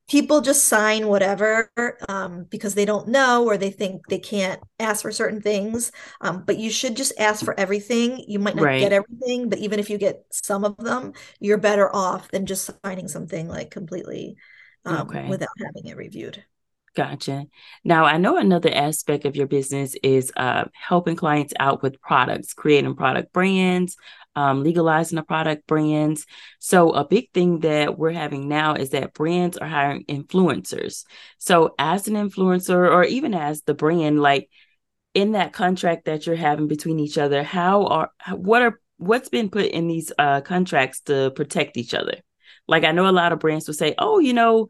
people 0.08 0.40
just 0.40 0.64
sign 0.64 1.08
whatever 1.08 1.70
um, 2.08 2.44
because 2.50 2.74
they 2.74 2.84
don't 2.84 3.08
know 3.08 3.44
or 3.44 3.56
they 3.56 3.70
think 3.70 4.06
they 4.08 4.18
can't 4.18 4.60
ask 4.78 5.02
for 5.02 5.12
certain 5.12 5.40
things 5.40 5.92
um, 6.20 6.42
but 6.46 6.58
you 6.58 6.70
should 6.70 6.96
just 6.96 7.12
ask 7.18 7.44
for 7.44 7.58
everything 7.58 8.22
you 8.28 8.38
might 8.38 8.56
not 8.56 8.64
right. 8.64 8.80
get 8.80 8.92
everything 8.92 9.48
but 9.48 9.58
even 9.58 9.78
if 9.78 9.88
you 9.88 9.98
get 9.98 10.24
some 10.30 10.64
of 10.64 10.76
them 10.76 11.12
you're 11.40 11.58
better 11.58 11.94
off 11.94 12.30
than 12.30 12.46
just 12.46 12.70
signing 12.84 13.08
something 13.08 13.48
like 13.48 13.70
completely 13.70 14.36
um, 14.84 15.08
okay. 15.08 15.28
without 15.28 15.48
having 15.58 15.90
it 15.90 15.96
reviewed 15.96 16.44
Gotcha. 16.94 17.46
Now, 17.82 18.04
I 18.04 18.18
know 18.18 18.36
another 18.36 18.72
aspect 18.72 19.24
of 19.24 19.34
your 19.34 19.48
business 19.48 19.96
is 20.04 20.32
uh, 20.36 20.66
helping 20.72 21.16
clients 21.16 21.52
out 21.58 21.82
with 21.82 22.00
products, 22.00 22.54
creating 22.54 22.94
product 22.94 23.32
brands, 23.32 23.96
um, 24.36 24.62
legalizing 24.62 25.16
the 25.16 25.24
product 25.24 25.66
brands. 25.66 26.24
So, 26.60 26.90
a 26.90 27.04
big 27.04 27.32
thing 27.32 27.60
that 27.60 27.98
we're 27.98 28.12
having 28.12 28.46
now 28.48 28.74
is 28.74 28.90
that 28.90 29.12
brands 29.12 29.56
are 29.58 29.66
hiring 29.66 30.04
influencers. 30.04 31.04
So, 31.38 31.74
as 31.80 32.06
an 32.06 32.14
influencer, 32.14 32.88
or 32.88 33.02
even 33.02 33.34
as 33.34 33.62
the 33.62 33.74
brand, 33.74 34.22
like 34.22 34.48
in 35.14 35.32
that 35.32 35.52
contract 35.52 36.04
that 36.04 36.26
you're 36.26 36.36
having 36.36 36.68
between 36.68 37.00
each 37.00 37.18
other, 37.18 37.42
how 37.42 37.86
are 37.86 38.10
what 38.32 38.62
are 38.62 38.80
what's 38.98 39.28
been 39.28 39.50
put 39.50 39.66
in 39.66 39.88
these 39.88 40.12
uh, 40.16 40.42
contracts 40.42 41.00
to 41.02 41.32
protect 41.34 41.76
each 41.76 41.92
other? 41.92 42.18
Like, 42.68 42.84
I 42.84 42.92
know 42.92 43.08
a 43.08 43.10
lot 43.10 43.32
of 43.32 43.40
brands 43.40 43.66
will 43.66 43.74
say, 43.74 43.96
"Oh, 43.98 44.20
you 44.20 44.32
know." 44.32 44.68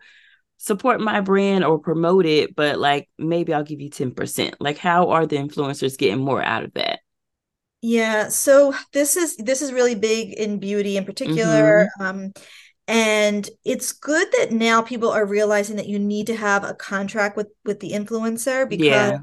Support 0.56 1.00
my 1.00 1.20
brand 1.20 1.64
or 1.64 1.78
promote 1.78 2.26
it, 2.26 2.54
but 2.56 2.78
like 2.78 3.08
maybe 3.18 3.52
I'll 3.52 3.64
give 3.64 3.80
you 3.80 3.90
10%. 3.90 4.54
Like 4.60 4.78
how 4.78 5.10
are 5.10 5.26
the 5.26 5.36
influencers 5.36 5.98
getting 5.98 6.24
more 6.24 6.42
out 6.42 6.64
of 6.64 6.74
that? 6.74 7.00
Yeah, 7.82 8.28
so 8.28 8.74
this 8.92 9.16
is 9.16 9.36
this 9.36 9.60
is 9.60 9.72
really 9.72 9.94
big 9.94 10.32
in 10.32 10.58
beauty 10.58 10.96
in 10.96 11.04
particular. 11.04 11.88
Mm-hmm. 11.98 12.02
Um 12.02 12.32
and 12.86 13.48
it's 13.64 13.92
good 13.92 14.28
that 14.38 14.52
now 14.52 14.82
people 14.82 15.10
are 15.10 15.24
realizing 15.24 15.76
that 15.76 15.88
you 15.88 15.98
need 15.98 16.26
to 16.26 16.36
have 16.36 16.64
a 16.64 16.74
contract 16.74 17.36
with 17.36 17.48
with 17.64 17.80
the 17.80 17.92
influencer 17.92 18.68
because 18.68 18.86
yeah. 18.86 19.18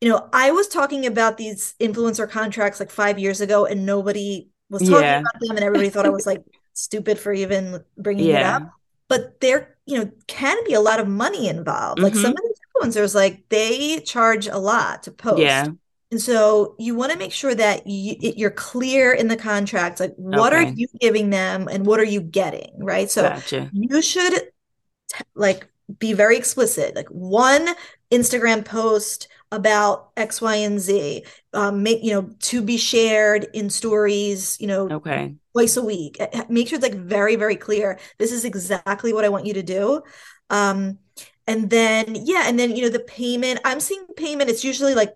you 0.00 0.08
know, 0.08 0.28
I 0.32 0.52
was 0.52 0.68
talking 0.68 1.06
about 1.06 1.36
these 1.36 1.74
influencer 1.80 2.30
contracts 2.30 2.78
like 2.78 2.90
five 2.90 3.18
years 3.18 3.40
ago, 3.40 3.66
and 3.66 3.84
nobody 3.84 4.48
was 4.70 4.82
talking 4.82 5.02
yeah. 5.02 5.20
about 5.20 5.40
them, 5.40 5.56
and 5.56 5.64
everybody 5.64 5.90
thought 5.90 6.06
I 6.06 6.10
was 6.10 6.26
like 6.26 6.42
stupid 6.74 7.18
for 7.18 7.32
even 7.32 7.84
bringing 7.98 8.26
yeah. 8.26 8.38
it 8.38 8.62
up. 8.62 8.70
But 9.08 9.40
there, 9.40 9.71
you 9.86 9.98
know, 9.98 10.10
can 10.26 10.56
be 10.64 10.74
a 10.74 10.80
lot 10.80 11.00
of 11.00 11.08
money 11.08 11.48
involved. 11.48 11.98
Mm-hmm. 11.98 12.04
Like 12.04 12.14
some 12.14 12.34
mm-hmm. 12.34 12.46
of 12.82 12.84
these 12.84 12.94
influencers, 12.96 13.14
like 13.14 13.48
they 13.48 14.00
charge 14.00 14.46
a 14.46 14.58
lot 14.58 15.04
to 15.04 15.10
post. 15.10 15.40
Yeah. 15.40 15.68
And 16.10 16.20
so 16.20 16.74
you 16.78 16.94
want 16.94 17.10
to 17.12 17.18
make 17.18 17.32
sure 17.32 17.54
that 17.54 17.86
you, 17.86 18.46
are 18.46 18.50
clear 18.50 19.12
in 19.12 19.28
the 19.28 19.36
contract. 19.36 19.98
Like, 19.98 20.12
what 20.16 20.52
okay. 20.52 20.64
are 20.64 20.68
you 20.68 20.86
giving 21.00 21.30
them, 21.30 21.68
and 21.68 21.86
what 21.86 22.00
are 22.00 22.04
you 22.04 22.20
getting? 22.20 22.74
Right. 22.78 23.10
So 23.10 23.22
gotcha. 23.22 23.70
you 23.72 24.02
should 24.02 24.34
t- 24.34 25.24
like 25.34 25.68
be 25.98 26.12
very 26.12 26.36
explicit. 26.36 26.94
Like 26.94 27.08
one 27.08 27.66
Instagram 28.10 28.62
post 28.62 29.28
about 29.50 30.10
X, 30.16 30.42
Y, 30.42 30.56
and 30.56 30.78
Z. 30.78 31.24
Um, 31.54 31.82
make 31.82 32.04
you 32.04 32.12
know 32.12 32.30
to 32.40 32.60
be 32.60 32.76
shared 32.76 33.46
in 33.54 33.70
stories. 33.70 34.58
You 34.60 34.66
know, 34.66 34.90
okay, 34.90 35.34
twice 35.52 35.76
a 35.76 35.84
week. 35.84 36.20
Make 36.48 36.68
sure 36.68 36.76
it's 36.76 36.86
like 36.86 36.94
very, 36.94 37.36
very 37.36 37.56
clear. 37.56 37.98
This 38.18 38.32
is 38.32 38.44
exactly 38.44 39.12
what 39.12 39.24
I 39.24 39.28
want 39.28 39.46
you 39.46 39.54
to 39.54 39.62
do. 39.62 40.02
Um, 40.50 40.98
and 41.46 41.70
then 41.70 42.16
yeah, 42.24 42.44
and 42.46 42.58
then 42.58 42.76
you 42.76 42.82
know 42.82 42.88
the 42.88 43.00
payment. 43.00 43.60
I'm 43.64 43.80
seeing 43.80 44.06
payment. 44.16 44.50
It's 44.50 44.64
usually 44.64 44.94
like 44.94 45.14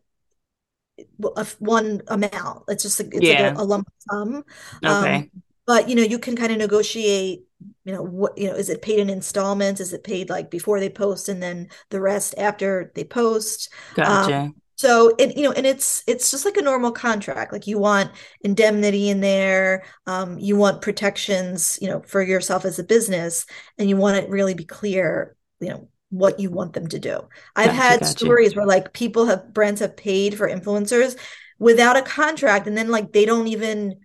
a, 1.36 1.46
one 1.58 2.02
amount. 2.08 2.64
It's 2.68 2.82
just 2.82 2.98
like, 2.98 3.14
it's 3.14 3.24
yeah. 3.24 3.48
like 3.48 3.58
a, 3.58 3.60
a 3.60 3.64
lump 3.64 3.88
sum. 4.10 4.44
Okay. 4.84 5.14
Um, 5.14 5.30
but 5.66 5.88
you 5.88 5.94
know 5.94 6.02
you 6.02 6.18
can 6.18 6.36
kind 6.36 6.52
of 6.52 6.58
negotiate 6.58 7.44
you 7.84 7.92
know 7.92 8.02
what 8.02 8.36
you 8.38 8.48
know 8.48 8.54
is 8.54 8.68
it 8.68 8.82
paid 8.82 9.00
in 9.00 9.10
installments 9.10 9.80
is 9.80 9.92
it 9.92 10.04
paid 10.04 10.30
like 10.30 10.50
before 10.50 10.80
they 10.80 10.88
post 10.88 11.28
and 11.28 11.42
then 11.42 11.68
the 11.90 12.00
rest 12.00 12.34
after 12.38 12.92
they 12.94 13.04
post 13.04 13.72
gotcha 13.94 14.36
um, 14.36 14.54
so 14.76 15.12
it 15.18 15.36
you 15.36 15.42
know 15.42 15.52
and 15.52 15.66
it's 15.66 16.04
it's 16.06 16.30
just 16.30 16.44
like 16.44 16.56
a 16.56 16.62
normal 16.62 16.92
contract 16.92 17.52
like 17.52 17.66
you 17.66 17.78
want 17.78 18.10
indemnity 18.42 19.08
in 19.08 19.20
there 19.20 19.84
um, 20.06 20.38
you 20.38 20.56
want 20.56 20.82
protections 20.82 21.78
you 21.82 21.88
know 21.88 22.00
for 22.02 22.22
yourself 22.22 22.64
as 22.64 22.78
a 22.78 22.84
business 22.84 23.46
and 23.78 23.88
you 23.88 23.96
want 23.96 24.16
it 24.16 24.30
really 24.30 24.54
be 24.54 24.64
clear 24.64 25.34
you 25.60 25.68
know 25.68 25.88
what 26.10 26.38
you 26.38 26.50
want 26.50 26.72
them 26.72 26.86
to 26.86 26.98
do 26.98 27.20
i've 27.56 27.66
gotcha, 27.66 27.82
had 27.82 28.00
gotcha. 28.00 28.12
stories 28.12 28.54
where 28.54 28.66
like 28.66 28.92
people 28.92 29.26
have 29.26 29.52
brands 29.52 29.80
have 29.80 29.96
paid 29.96 30.36
for 30.36 30.48
influencers 30.48 31.16
without 31.58 31.96
a 31.96 32.02
contract 32.02 32.66
and 32.66 32.76
then 32.76 32.90
like 32.90 33.12
they 33.12 33.24
don't 33.24 33.48
even 33.48 33.96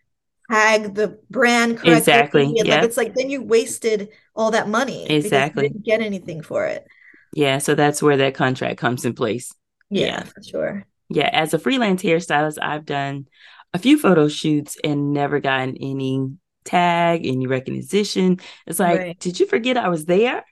tag 0.51 0.95
the 0.95 1.19
brand 1.29 1.77
correctly. 1.77 1.97
Exactly. 1.97 2.53
Yeah. 2.55 2.75
Like 2.75 2.83
it's 2.83 2.97
like 2.97 3.15
then 3.15 3.29
you 3.29 3.41
wasted 3.41 4.09
all 4.35 4.51
that 4.51 4.67
money. 4.67 5.09
Exactly. 5.09 5.69
didn't 5.69 5.85
get 5.85 6.01
anything 6.01 6.41
for 6.41 6.65
it. 6.65 6.85
Yeah. 7.33 7.59
So 7.59 7.75
that's 7.75 8.01
where 8.01 8.17
that 8.17 8.35
contract 8.35 8.77
comes 8.77 9.05
in 9.05 9.13
place. 9.13 9.53
Yeah, 9.91 10.05
yeah, 10.05 10.23
for 10.23 10.43
sure. 10.43 10.85
Yeah. 11.09 11.29
As 11.31 11.53
a 11.53 11.59
freelance 11.59 12.01
hairstylist, 12.01 12.57
I've 12.61 12.85
done 12.85 13.27
a 13.73 13.79
few 13.79 13.97
photo 13.99 14.27
shoots 14.27 14.77
and 14.83 15.13
never 15.13 15.39
gotten 15.39 15.77
any 15.77 16.31
tag, 16.63 17.25
any 17.25 17.47
recognition. 17.47 18.39
It's 18.65 18.79
like, 18.79 18.99
right. 18.99 19.19
did 19.19 19.39
you 19.39 19.45
forget 19.45 19.77
I 19.77 19.89
was 19.89 20.05
there? 20.05 20.43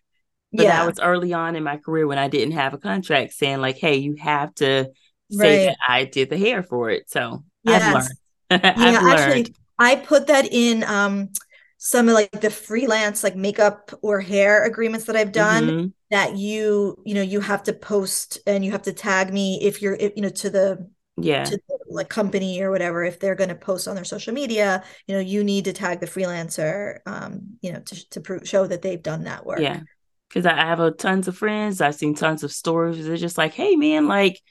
But 0.51 0.63
yeah. 0.63 0.77
that 0.77 0.87
was 0.87 0.99
early 0.99 1.33
on 1.33 1.55
in 1.55 1.63
my 1.63 1.77
career 1.77 2.07
when 2.07 2.17
I 2.17 2.27
didn't 2.27 2.53
have 2.53 2.73
a 2.73 2.77
contract 2.77 3.33
saying 3.33 3.61
like, 3.61 3.77
hey, 3.77 3.97
you 3.97 4.15
have 4.15 4.53
to 4.55 4.89
say 5.31 5.67
right. 5.67 5.75
that 5.75 5.77
I 5.87 6.05
did 6.05 6.29
the 6.29 6.37
hair 6.37 6.63
for 6.63 6.89
it. 6.89 7.09
So 7.09 7.43
yes. 7.63 8.09
I've 8.49 8.63
learned. 8.63 8.77
I've 8.77 8.93
yeah, 8.93 8.99
learned. 8.99 9.19
actually 9.19 9.55
I 9.77 9.95
put 9.95 10.27
that 10.27 10.51
in 10.51 10.83
um, 10.83 11.29
some 11.77 12.09
of 12.09 12.13
like 12.13 12.31
the 12.41 12.49
freelance 12.49 13.23
like 13.23 13.35
makeup 13.35 13.91
or 14.01 14.19
hair 14.19 14.65
agreements 14.65 15.05
that 15.05 15.15
I've 15.15 15.31
done 15.31 15.63
mm-hmm. 15.63 15.87
That 16.11 16.37
you 16.37 17.01
you 17.05 17.13
know 17.13 17.21
you 17.21 17.39
have 17.39 17.63
to 17.63 17.73
post 17.73 18.39
and 18.47 18.65
you 18.65 18.71
have 18.71 18.81
to 18.83 18.93
tag 18.93 19.31
me 19.31 19.59
if 19.61 19.81
you're 19.81 19.95
if, 19.95 20.13
you 20.15 20.21
know 20.21 20.29
to 20.29 20.49
the 20.49 20.89
yeah. 21.17 21.43
to 21.43 21.57
the, 21.57 21.79
like 21.89 22.09
company 22.09 22.61
or 22.61 22.71
whatever 22.71 23.03
if 23.03 23.19
they're 23.19 23.35
going 23.35 23.49
to 23.49 23.55
post 23.55 23.87
on 23.87 23.95
their 23.95 24.05
social 24.05 24.33
media 24.33 24.83
you 25.07 25.15
know 25.15 25.21
you 25.21 25.43
need 25.43 25.65
to 25.65 25.73
tag 25.73 25.99
the 25.99 26.05
freelancer 26.07 26.99
um 27.05 27.57
you 27.61 27.71
know 27.71 27.79
to 27.79 28.09
to 28.09 28.21
prove, 28.21 28.47
show 28.47 28.65
that 28.65 28.81
they've 28.81 29.03
done 29.03 29.23
that 29.23 29.45
work. 29.45 29.59
Yeah. 29.59 29.81
Because 30.27 30.45
I 30.45 30.55
have 30.55 30.79
a 30.79 30.91
tons 30.91 31.27
of 31.27 31.37
friends 31.37 31.81
I've 31.81 31.95
seen 31.95 32.15
tons 32.15 32.43
of 32.43 32.51
stories 32.51 33.05
they're 33.05 33.17
just 33.17 33.37
like 33.37 33.53
hey 33.53 33.75
man 33.75 34.07
like 34.07 34.41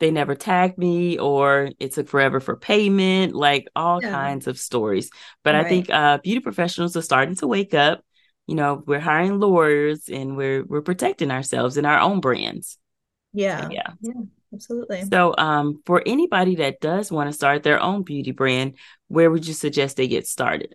they 0.00 0.10
never 0.10 0.34
tagged 0.36 0.78
me 0.78 1.18
or 1.18 1.70
it 1.80 1.92
took 1.92 2.08
forever 2.08 2.38
for 2.38 2.56
payment 2.56 3.34
like 3.34 3.66
all 3.74 4.00
yeah. 4.02 4.10
kinds 4.10 4.46
of 4.46 4.58
stories. 4.58 5.10
But 5.42 5.54
right. 5.54 5.66
i 5.66 5.68
think 5.68 5.90
uh, 5.90 6.18
beauty 6.18 6.40
professionals 6.40 6.96
are 6.96 7.02
starting 7.02 7.36
to 7.36 7.46
wake 7.46 7.74
up 7.74 8.02
you 8.48 8.54
know 8.54 8.82
we're 8.86 8.98
hiring 8.98 9.38
lawyers 9.38 10.08
and 10.08 10.36
we're 10.36 10.64
we're 10.64 10.82
protecting 10.82 11.30
ourselves 11.30 11.76
and 11.76 11.86
our 11.86 12.00
own 12.00 12.20
brands. 12.20 12.78
Yeah 13.32 13.64
so, 13.64 13.70
yeah. 13.70 13.90
yeah. 14.00 14.12
Absolutely. 14.52 15.04
So 15.12 15.34
um 15.36 15.82
for 15.84 16.02
anybody 16.06 16.56
that 16.56 16.80
does 16.80 17.12
want 17.12 17.28
to 17.28 17.34
start 17.34 17.62
their 17.62 17.80
own 17.80 18.02
beauty 18.02 18.32
brand 18.32 18.74
where 19.08 19.30
would 19.30 19.46
you 19.46 19.54
suggest 19.54 19.96
they 19.96 20.08
get 20.08 20.26
started? 20.26 20.74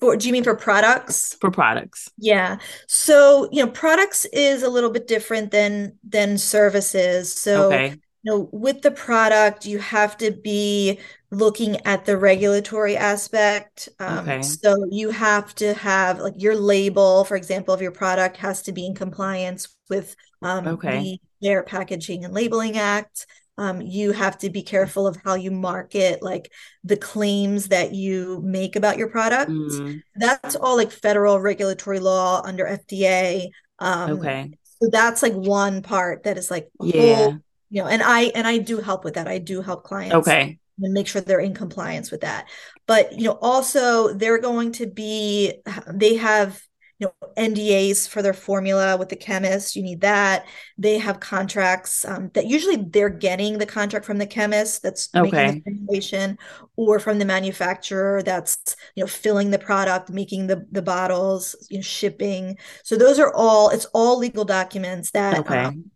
For 0.00 0.16
do 0.18 0.26
you 0.26 0.32
mean 0.34 0.44
for 0.44 0.54
products? 0.54 1.34
For 1.40 1.50
products. 1.50 2.10
Yeah. 2.18 2.58
So 2.88 3.48
you 3.50 3.64
know 3.64 3.70
products 3.70 4.26
is 4.26 4.62
a 4.62 4.68
little 4.68 4.90
bit 4.90 5.06
different 5.06 5.50
than 5.50 5.98
than 6.06 6.36
services. 6.36 7.32
So 7.32 7.68
okay. 7.68 7.88
you 8.22 8.32
know 8.32 8.50
with 8.52 8.82
the 8.82 8.90
product 8.90 9.64
you 9.64 9.78
have 9.78 10.18
to 10.18 10.30
be 10.30 11.00
looking 11.34 11.76
at 11.86 12.04
the 12.04 12.16
regulatory 12.16 12.96
aspect 12.96 13.88
um, 14.00 14.20
okay. 14.20 14.42
so 14.42 14.86
you 14.90 15.10
have 15.10 15.54
to 15.54 15.74
have 15.74 16.18
like 16.18 16.34
your 16.36 16.56
label 16.56 17.24
for 17.24 17.36
example 17.36 17.74
of 17.74 17.82
your 17.82 17.90
product 17.90 18.36
has 18.36 18.62
to 18.62 18.72
be 18.72 18.86
in 18.86 18.94
compliance 18.94 19.76
with 19.88 20.16
um, 20.42 20.66
okay. 20.66 21.00
the 21.00 21.20
Fair 21.42 21.62
Packaging 21.62 22.24
and 22.24 22.34
Labeling 22.34 22.78
Act 22.78 23.26
um, 23.56 23.80
you 23.80 24.12
have 24.12 24.38
to 24.38 24.50
be 24.50 24.62
careful 24.62 25.06
of 25.06 25.16
how 25.24 25.34
you 25.34 25.50
market 25.50 26.22
like 26.22 26.50
the 26.82 26.96
claims 26.96 27.68
that 27.68 27.94
you 27.94 28.40
make 28.44 28.76
about 28.76 28.98
your 28.98 29.08
product 29.08 29.50
mm. 29.50 30.02
that's 30.16 30.56
all 30.56 30.76
like 30.76 30.90
federal 30.90 31.40
regulatory 31.40 32.00
law 32.00 32.42
under 32.44 32.64
fda 32.64 33.48
um, 33.78 34.10
okay 34.12 34.50
so 34.82 34.88
that's 34.90 35.22
like 35.22 35.34
one 35.34 35.82
part 35.82 36.24
that 36.24 36.36
is 36.36 36.50
like 36.50 36.68
yeah 36.80 37.16
whole, 37.16 37.38
you 37.70 37.82
know 37.82 37.88
and 37.88 38.02
i 38.02 38.22
and 38.34 38.46
i 38.46 38.58
do 38.58 38.78
help 38.78 39.04
with 39.04 39.14
that 39.14 39.28
i 39.28 39.38
do 39.38 39.62
help 39.62 39.84
clients 39.84 40.14
okay 40.14 40.58
and 40.82 40.92
make 40.92 41.06
sure 41.06 41.20
they're 41.20 41.40
in 41.40 41.54
compliance 41.54 42.10
with 42.10 42.20
that 42.22 42.48
but 42.86 43.12
you 43.12 43.24
know 43.24 43.38
also 43.40 44.12
they're 44.14 44.38
going 44.38 44.72
to 44.72 44.86
be 44.86 45.52
they 45.92 46.16
have 46.16 46.60
you 46.98 47.08
know 47.08 47.28
NDAs 47.36 48.08
for 48.08 48.22
their 48.22 48.32
formula 48.32 48.96
with 48.96 49.08
the 49.08 49.16
chemist. 49.16 49.74
You 49.74 49.82
need 49.82 50.00
that. 50.02 50.46
They 50.78 50.98
have 50.98 51.18
contracts 51.20 52.04
um, 52.04 52.30
that 52.34 52.46
usually 52.46 52.76
they're 52.76 53.08
getting 53.08 53.58
the 53.58 53.66
contract 53.66 54.06
from 54.06 54.18
the 54.18 54.26
chemist 54.26 54.82
that's 54.82 55.08
okay. 55.14 55.30
making 55.30 55.62
the 55.64 55.70
formulation, 55.70 56.38
or 56.76 57.00
from 57.00 57.18
the 57.18 57.24
manufacturer 57.24 58.22
that's 58.22 58.76
you 58.94 59.02
know 59.02 59.08
filling 59.08 59.50
the 59.50 59.58
product, 59.58 60.10
making 60.10 60.46
the 60.46 60.66
the 60.70 60.82
bottles, 60.82 61.56
you 61.68 61.78
know, 61.78 61.82
shipping. 61.82 62.56
So 62.84 62.96
those 62.96 63.18
are 63.18 63.32
all 63.34 63.70
it's 63.70 63.86
all 63.86 64.18
legal 64.18 64.44
documents 64.44 65.10
that 65.12 65.38
okay. 65.40 65.58
um, 65.58 65.90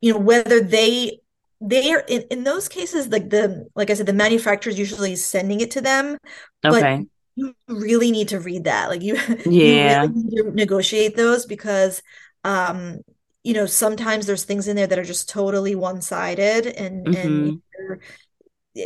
you 0.00 0.12
know 0.12 0.20
whether 0.20 0.60
they 0.60 1.20
they 1.60 1.92
are 1.92 2.04
in, 2.08 2.22
in 2.30 2.44
those 2.44 2.68
cases 2.68 3.08
like 3.08 3.30
the 3.30 3.66
like 3.74 3.88
i 3.88 3.94
said 3.94 4.06
the 4.06 4.12
manufacturer 4.12 4.70
is 4.70 4.78
usually 4.78 5.16
sending 5.16 5.60
it 5.60 5.70
to 5.70 5.80
them 5.80 6.18
okay. 6.64 6.98
but 6.98 7.06
you 7.36 7.54
really 7.68 8.10
need 8.10 8.28
to 8.28 8.40
read 8.40 8.64
that. 8.64 8.88
Like 8.88 9.02
you, 9.02 9.14
yeah, 9.14 9.22
you 9.44 10.10
really 10.10 10.24
need 10.24 10.36
to 10.36 10.50
negotiate 10.52 11.16
those 11.16 11.46
because, 11.46 12.02
um, 12.42 13.00
you 13.44 13.54
know, 13.54 13.66
sometimes 13.66 14.26
there's 14.26 14.44
things 14.44 14.66
in 14.66 14.74
there 14.74 14.86
that 14.86 14.98
are 14.98 15.04
just 15.04 15.28
totally 15.28 15.74
one 15.74 16.00
sided, 16.00 16.66
and 16.66 17.06
mm-hmm. 17.06 17.28
and 17.28 18.00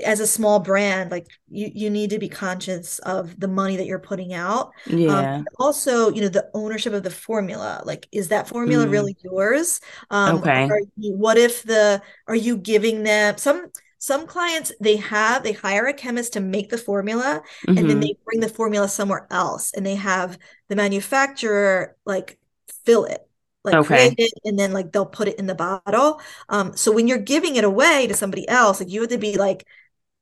as 0.05 0.21
a 0.21 0.27
small 0.27 0.61
brand, 0.61 1.11
like 1.11 1.27
you 1.49 1.71
you 1.75 1.91
need 1.91 2.11
to 2.11 2.19
be 2.19 2.29
conscious 2.29 2.99
of 3.01 3.39
the 3.39 3.49
money 3.49 3.77
that 3.77 3.87
you're 3.87 3.99
putting 3.99 4.33
out. 4.33 4.73
Um, 4.91 4.99
yeah. 4.99 5.35
Um, 5.37 5.47
also, 5.59 6.11
you 6.11 6.21
know, 6.21 6.29
the 6.29 6.49
ownership 6.55 6.93
of 6.93 7.03
the 7.03 7.11
formula. 7.11 7.83
Like, 7.85 8.09
is 8.13 8.29
that 8.29 8.49
formula 8.49 8.87
mm. 8.87 8.91
really 8.91 9.17
yours? 9.23 9.81
Um, 10.11 10.39
okay. 10.39 10.69
You, 10.97 11.15
what 11.17 11.39
if 11.39 11.63
the 11.63 12.03
are 12.27 12.37
you 12.37 12.57
giving 12.57 13.03
them 13.03 13.37
some? 13.37 13.71
some 14.03 14.27
clients 14.27 14.73
they 14.81 14.97
have 14.97 15.43
they 15.43 15.53
hire 15.53 15.85
a 15.85 15.93
chemist 15.93 16.33
to 16.33 16.41
make 16.41 16.71
the 16.71 16.79
formula 16.79 17.43
mm-hmm. 17.69 17.77
and 17.77 17.79
then 17.79 18.01
mm-hmm. 18.01 18.01
they 18.01 18.17
bring 18.25 18.41
the 18.41 18.49
formula 18.49 18.89
somewhere 18.89 19.27
else 19.31 19.75
and 19.75 19.85
they 19.85 19.95
have 19.95 20.39
the 20.69 20.75
manufacturer 20.75 21.95
like 22.07 22.39
fill 22.87 23.05
it 23.05 23.29
like 23.63 23.75
okay. 23.75 23.87
create 23.87 24.15
it 24.17 24.33
and 24.45 24.59
then 24.59 24.73
like 24.73 24.91
they'll 24.91 25.05
put 25.05 25.29
it 25.29 25.39
in 25.39 25.47
the 25.47 25.55
bottle 25.55 26.21
um 26.49 26.75
so 26.77 26.91
when 26.91 27.07
you're 27.07 27.19
giving 27.19 27.57
it 27.57 27.65
away 27.65 28.07
to 28.07 28.15
somebody 28.15 28.49
else 28.49 28.81
like 28.81 28.91
you 28.91 29.03
have 29.03 29.11
to 29.11 29.19
be 29.19 29.37
like 29.37 29.67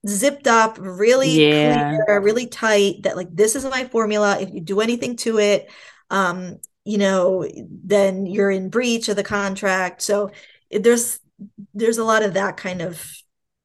zipped 0.07 0.47
up 0.47 0.77
really 0.81 1.49
yeah. 1.49 1.97
clear 2.05 2.21
really 2.21 2.47
tight 2.47 3.03
that 3.03 3.17
like 3.17 3.35
this 3.35 3.57
is 3.57 3.65
my 3.65 3.85
formula 3.85 4.39
if 4.41 4.51
you 4.53 4.61
do 4.61 4.81
anything 4.81 5.17
to 5.17 5.39
it 5.39 5.71
um 6.11 6.57
you 6.85 6.99
know 6.99 7.45
then 7.85 8.25
you're 8.25 8.51
in 8.51 8.71
breach 8.71 9.09
of 9.09 9.17
the 9.17 9.25
contract 9.25 10.01
so 10.01 10.31
there's 10.71 11.19
there's 11.75 11.99
a 11.99 12.05
lot 12.05 12.23
of 12.23 12.35
that 12.35 12.57
kind 12.57 12.81
of 12.81 13.05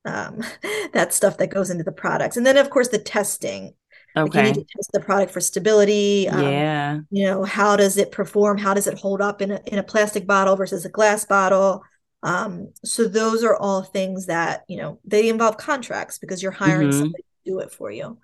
um, 0.05 0.43
that 0.93 1.13
stuff 1.13 1.37
that 1.37 1.47
goes 1.47 1.69
into 1.69 1.83
the 1.83 1.91
products. 1.91 2.37
And 2.37 2.45
then, 2.45 2.57
of 2.57 2.69
course, 2.69 2.89
the 2.89 2.99
testing. 2.99 3.73
Okay. 4.15 4.23
Like 4.23 4.35
you 4.35 4.43
need 4.43 4.67
to 4.67 4.75
test 4.77 4.91
the 4.93 4.99
product 4.99 5.31
for 5.31 5.41
stability. 5.41 6.29
Um, 6.29 6.43
yeah. 6.43 6.99
You 7.09 7.25
know, 7.25 7.43
how 7.43 7.75
does 7.75 7.97
it 7.97 8.11
perform? 8.11 8.59
How 8.59 8.75
does 8.75 8.85
it 8.85 8.99
hold 8.99 9.21
up 9.21 9.41
in 9.41 9.51
a 9.51 9.59
in 9.65 9.79
a 9.79 9.83
plastic 9.83 10.27
bottle 10.27 10.55
versus 10.55 10.85
a 10.85 10.89
glass 10.89 11.25
bottle? 11.25 11.83
Um, 12.23 12.69
so 12.85 13.07
those 13.07 13.43
are 13.43 13.55
all 13.55 13.83
things 13.83 14.27
that, 14.27 14.63
you 14.67 14.77
know, 14.77 14.99
they 15.03 15.29
involve 15.29 15.57
contracts 15.57 16.17
because 16.17 16.41
you're 16.41 16.51
hiring 16.51 16.89
mm-hmm. 16.89 16.99
somebody 16.99 17.23
to 17.23 17.51
do 17.51 17.59
it 17.59 17.71
for 17.71 17.91
you. 17.91 18.17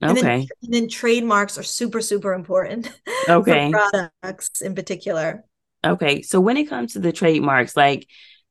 And 0.00 0.18
okay. 0.18 0.22
Then, 0.22 0.48
and 0.62 0.74
then 0.74 0.88
trademarks 0.88 1.56
are 1.56 1.62
super, 1.62 2.00
super 2.00 2.34
important. 2.34 2.92
Okay. 3.28 3.72
products 3.72 4.60
in 4.60 4.76
particular. 4.76 5.42
Okay. 5.84 6.22
So 6.22 6.38
when 6.38 6.56
it 6.56 6.68
comes 6.68 6.92
to 6.92 7.00
the 7.00 7.10
trademarks, 7.10 7.76
like 7.76 8.06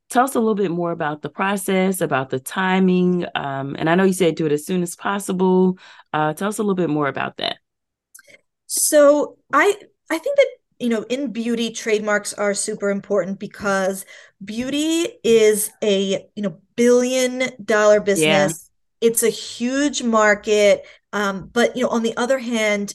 tell 0.10 0.26
us 0.26 0.36
a 0.36 0.40
little 0.40 0.54
bit 0.56 0.70
more 0.70 0.92
about 0.92 1.22
the 1.22 1.30
process, 1.30 2.02
about 2.02 2.30
the 2.30 2.42
timing. 2.42 3.26
Um, 3.36 3.78
and 3.80 3.90
I 3.90 3.96
know 3.96 4.04
you 4.04 4.12
said 4.12 4.36
do 4.36 4.46
it 4.46 4.52
as 4.52 4.66
soon 4.66 4.84
as 4.84 4.98
possible. 4.98 5.78
Uh, 6.12 6.34
tell 6.34 6.50
us 6.50 6.58
a 6.58 6.62
little 6.62 6.76
bit 6.76 6.90
more 6.90 7.08
about 7.08 7.38
that. 7.38 7.58
So 8.66 9.38
I 9.54 9.74
I 10.10 10.18
think 10.18 10.36
that 10.36 10.48
you 10.80 10.90
know 10.90 11.04
in 11.04 11.32
beauty 11.32 11.72
trademarks 11.72 12.34
are 12.34 12.54
super 12.54 12.90
important 12.90 13.40
because 13.40 14.06
beauty 14.44 15.08
is 15.24 15.72
a 15.82 16.28
you 16.36 16.42
know 16.44 16.60
billion 16.76 17.50
dollar 17.64 18.00
business 18.00 18.70
yeah. 19.02 19.08
it's 19.08 19.24
a 19.24 19.30
huge 19.30 20.04
market 20.04 20.86
um, 21.14 21.50
but 21.54 21.76
you 21.76 21.84
know 21.84 21.90
on 21.90 22.04
the 22.04 22.16
other 22.18 22.40
hand 22.40 22.94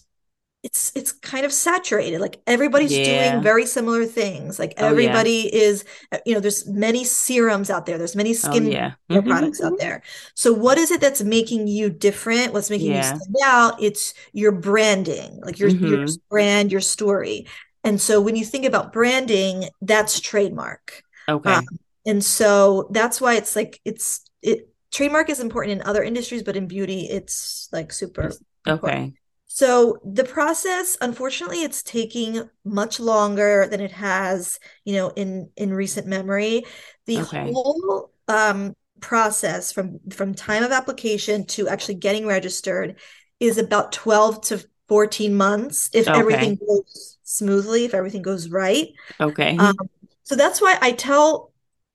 it's 0.63 0.93
it's 0.95 1.13
kind 1.13 1.47
of 1.47 1.53
saturated 1.53 2.21
like 2.21 2.41
everybody's 2.47 2.95
yeah. 2.95 3.31
doing 3.31 3.43
very 3.43 3.65
similar 3.65 4.05
things 4.05 4.59
like 4.59 4.75
everybody 4.77 5.51
oh, 5.53 5.57
yeah. 5.57 5.63
is 5.63 5.85
you 6.27 6.35
know 6.35 6.41
there's 6.41 6.69
many 6.69 7.03
serums 7.03 7.71
out 7.71 7.87
there 7.87 7.97
there's 7.97 8.15
many 8.15 8.35
skin 8.35 8.67
oh, 8.67 8.71
yeah. 8.71 8.93
mm-hmm. 9.11 9.27
products 9.27 9.63
out 9.63 9.73
there 9.79 10.03
so 10.35 10.53
what 10.53 10.77
is 10.77 10.91
it 10.91 11.01
that's 11.01 11.23
making 11.23 11.67
you 11.67 11.89
different 11.89 12.53
what's 12.53 12.69
making 12.69 12.95
you 12.95 13.03
stand 13.03 13.23
out 13.43 13.83
it's 13.83 14.13
your 14.33 14.53
branding 14.53 15.41
like 15.45 15.59
your, 15.59 15.71
mm-hmm. 15.71 15.87
your 15.87 16.07
brand 16.29 16.71
your 16.71 16.83
story 16.83 17.47
and 17.85 18.01
so 18.01 18.21
when 18.21 18.37
you 18.37 18.45
think 18.45 18.65
about 18.65 18.93
branding 18.93 19.69
that's 19.83 20.21
trademark 20.21 21.03
okay 21.29 21.55
um, 21.55 21.67
and 22.07 22.25
so 22.25 22.89
that's 22.91 23.21
why 23.21 23.35
it's 23.35 23.55
like 23.57 23.81
it's 23.85 24.25
it 24.43 24.69
trademark 24.91 25.31
is 25.31 25.41
important 25.41 25.81
in 25.81 25.87
other 25.87 26.03
industries 26.03 26.43
but 26.43 26.57
in 26.57 26.67
beauty 26.67 27.03
it's 27.03 27.69
like 27.73 27.93
super 27.93 28.33
okay 28.67 29.13
so 29.53 29.99
the 30.05 30.23
process, 30.23 30.97
unfortunately, 31.01 31.65
it's 31.65 31.83
taking 31.83 32.49
much 32.65 33.01
longer 33.01 33.67
than 33.69 33.81
it 33.81 33.91
has, 33.91 34.61
you 34.85 34.95
know, 34.95 35.09
in 35.09 35.51
in 35.57 35.75
recent 35.75 36.07
memory. 36.07 36.63
The 37.07 37.19
okay. 37.19 37.53
whole 37.53 38.13
um, 38.29 38.77
process 39.01 39.73
from 39.73 39.99
from 40.13 40.35
time 40.35 40.63
of 40.63 40.71
application 40.71 41.47
to 41.47 41.67
actually 41.67 41.97
getting 41.97 42.29
registered 42.29 43.01
is 43.41 43.59
about 43.59 43.91
12 43.91 44.41
to 44.43 44.65
14 44.91 45.33
months 45.37 45.89
if 45.95 46.09
okay. 46.09 46.19
everything 46.19 46.59
goes 46.67 47.19
smoothly, 47.23 47.85
if 47.85 47.95
everything 47.95 48.23
goes 48.23 48.51
right. 48.51 48.89
Okay. 49.21 49.57
Um, 49.57 49.77
so 50.25 50.35
that's 50.35 50.61
why 50.61 50.77
I 50.83 50.91
tell 50.91 51.53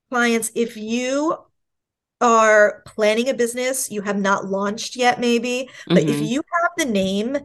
clients 0.10 0.50
if 0.56 0.78
you 0.78 1.36
are 2.22 2.82
planning 2.86 3.28
a 3.28 3.34
business 3.34 3.92
you 3.92 4.02
have 4.02 4.18
not 4.18 4.46
launched 4.46 4.96
yet 4.96 5.20
maybe 5.20 5.70
but 5.86 5.98
mm-hmm. 5.98 6.10
if 6.10 6.22
you 6.22 6.42
have 6.62 6.72
the 6.78 6.86
name 6.86 7.38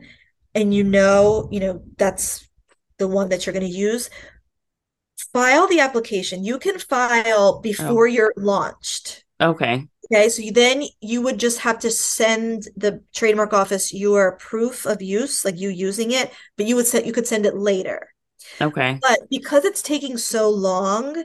and 0.54 0.72
you 0.72 0.84
know 0.84 1.48
you 1.50 1.58
know 1.58 1.82
that's 1.98 2.48
the 2.98 3.08
one 3.08 3.28
that 3.30 3.44
you're 3.44 3.52
going 3.52 3.66
to 3.66 3.68
use 3.68 4.08
file 5.32 5.66
the 5.66 5.80
application 5.80 6.44
you 6.44 6.56
can 6.56 6.78
file 6.78 7.60
before 7.60 8.06
oh. 8.06 8.10
you're 8.10 8.32
launched 8.36 9.24
okay 9.40 9.88
okay 10.10 10.28
so 10.28 10.42
you, 10.42 10.52
then 10.52 10.82
you 11.00 11.22
would 11.22 11.38
just 11.38 11.60
have 11.60 11.78
to 11.78 11.90
send 11.90 12.68
the 12.76 13.02
trademark 13.14 13.52
office 13.52 13.92
your 13.92 14.32
proof 14.36 14.86
of 14.86 15.02
use 15.02 15.44
like 15.44 15.58
you 15.58 15.68
using 15.68 16.10
it 16.10 16.32
but 16.56 16.66
you 16.66 16.76
would 16.76 16.86
set 16.86 17.06
you 17.06 17.12
could 17.12 17.26
send 17.26 17.46
it 17.46 17.56
later 17.56 18.08
okay 18.60 18.98
but 19.00 19.18
because 19.30 19.64
it's 19.64 19.82
taking 19.82 20.16
so 20.16 20.48
long 20.50 21.24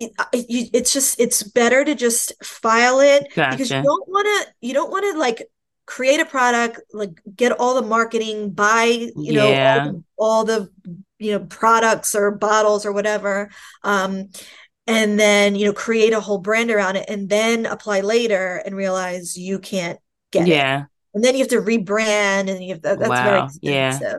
it, 0.00 0.12
it's 0.32 0.92
just 0.92 1.18
it's 1.18 1.42
better 1.42 1.84
to 1.84 1.94
just 1.94 2.32
file 2.44 3.00
it 3.00 3.26
gotcha. 3.34 3.50
because 3.50 3.70
you 3.70 3.82
don't 3.82 4.08
want 4.08 4.26
to 4.26 4.52
you 4.60 4.72
don't 4.72 4.90
want 4.90 5.04
to 5.04 5.18
like 5.18 5.48
create 5.86 6.20
a 6.20 6.26
product 6.26 6.80
like 6.92 7.20
get 7.34 7.50
all 7.52 7.74
the 7.74 7.86
marketing 7.86 8.50
buy 8.50 8.84
you 8.84 9.32
know 9.32 9.48
yeah. 9.48 9.90
all, 9.90 10.04
all, 10.18 10.44
the 10.44 10.70
you 11.18 11.32
know 11.32 11.40
products 11.46 12.14
or 12.14 12.30
bottles 12.30 12.84
or 12.84 12.92
whatever 12.92 13.50
um 13.82 14.28
and 14.88 15.20
then 15.20 15.54
you 15.54 15.66
know 15.66 15.72
create 15.72 16.12
a 16.12 16.20
whole 16.20 16.38
brand 16.38 16.70
around 16.70 16.96
it 16.96 17.04
and 17.08 17.28
then 17.28 17.66
apply 17.66 18.00
later 18.00 18.60
and 18.64 18.74
realize 18.74 19.36
you 19.36 19.58
can't 19.58 20.00
get 20.32 20.48
yeah. 20.48 20.82
it 20.82 20.86
and 21.14 21.24
then 21.24 21.34
you 21.34 21.40
have 21.40 21.48
to 21.48 21.60
rebrand 21.60 22.48
and 22.50 22.64
you 22.64 22.70
have 22.72 22.82
that, 22.82 22.98
that's 22.98 23.10
wow. 23.10 23.24
very 23.24 23.44
expensive 23.44 24.02
yeah 24.02 24.18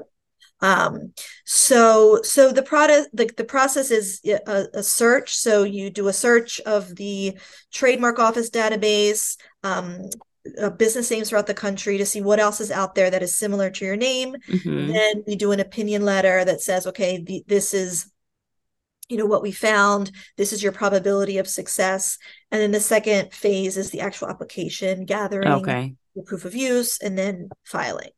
um 0.62 1.14
so 1.46 2.22
so 2.22 2.52
the 2.52 2.62
product 2.62 3.08
the, 3.14 3.30
the 3.38 3.46
process 3.46 3.92
is 3.92 4.20
a, 4.26 4.66
a, 4.74 4.84
search 4.84 5.34
so 5.36 5.64
you 5.64 5.90
do 5.90 6.10
a 6.10 6.14
search 6.14 6.60
of 6.62 6.96
the 6.98 7.38
trademark 7.72 8.20
office 8.20 8.50
database 8.50 9.38
um 9.64 10.02
uh, 10.62 10.70
business 10.70 11.12
names 11.12 11.30
throughout 11.30 11.48
the 11.48 11.54
country 11.54 11.98
to 11.98 12.06
see 12.06 12.22
what 12.22 12.40
else 12.40 12.60
is 12.60 12.72
out 12.72 12.96
there 12.96 13.10
that 13.10 13.24
is 13.24 13.36
similar 13.36 13.70
to 13.70 13.86
your 13.86 13.96
name 13.96 14.36
mm-hmm. 14.48 14.92
then 14.92 15.24
we 15.28 15.36
do 15.36 15.52
an 15.52 15.60
opinion 15.60 16.04
letter 16.04 16.44
that 16.44 16.62
says 16.62 16.86
okay 16.86 17.22
the, 17.22 17.44
this 17.48 17.74
is 17.74 18.12
you 19.10 19.18
know 19.18 19.26
what 19.26 19.42
we 19.42 19.52
found 19.52 20.12
this 20.38 20.54
is 20.54 20.64
your 20.64 20.72
probability 20.72 21.38
of 21.38 21.48
success 21.48 22.18
and 22.52 22.62
then 22.62 22.72
the 22.72 22.80
second 22.80 23.34
phase 23.34 23.76
is 23.78 23.90
the 23.90 24.02
actual 24.02 24.30
application 24.30 25.06
gathering 25.06 25.48
okay 25.48 25.94
the 26.16 26.24
proof 26.24 26.46
of 26.46 26.56
use 26.56 27.00
and 27.02 27.18
then 27.18 27.50
filing 27.66 28.10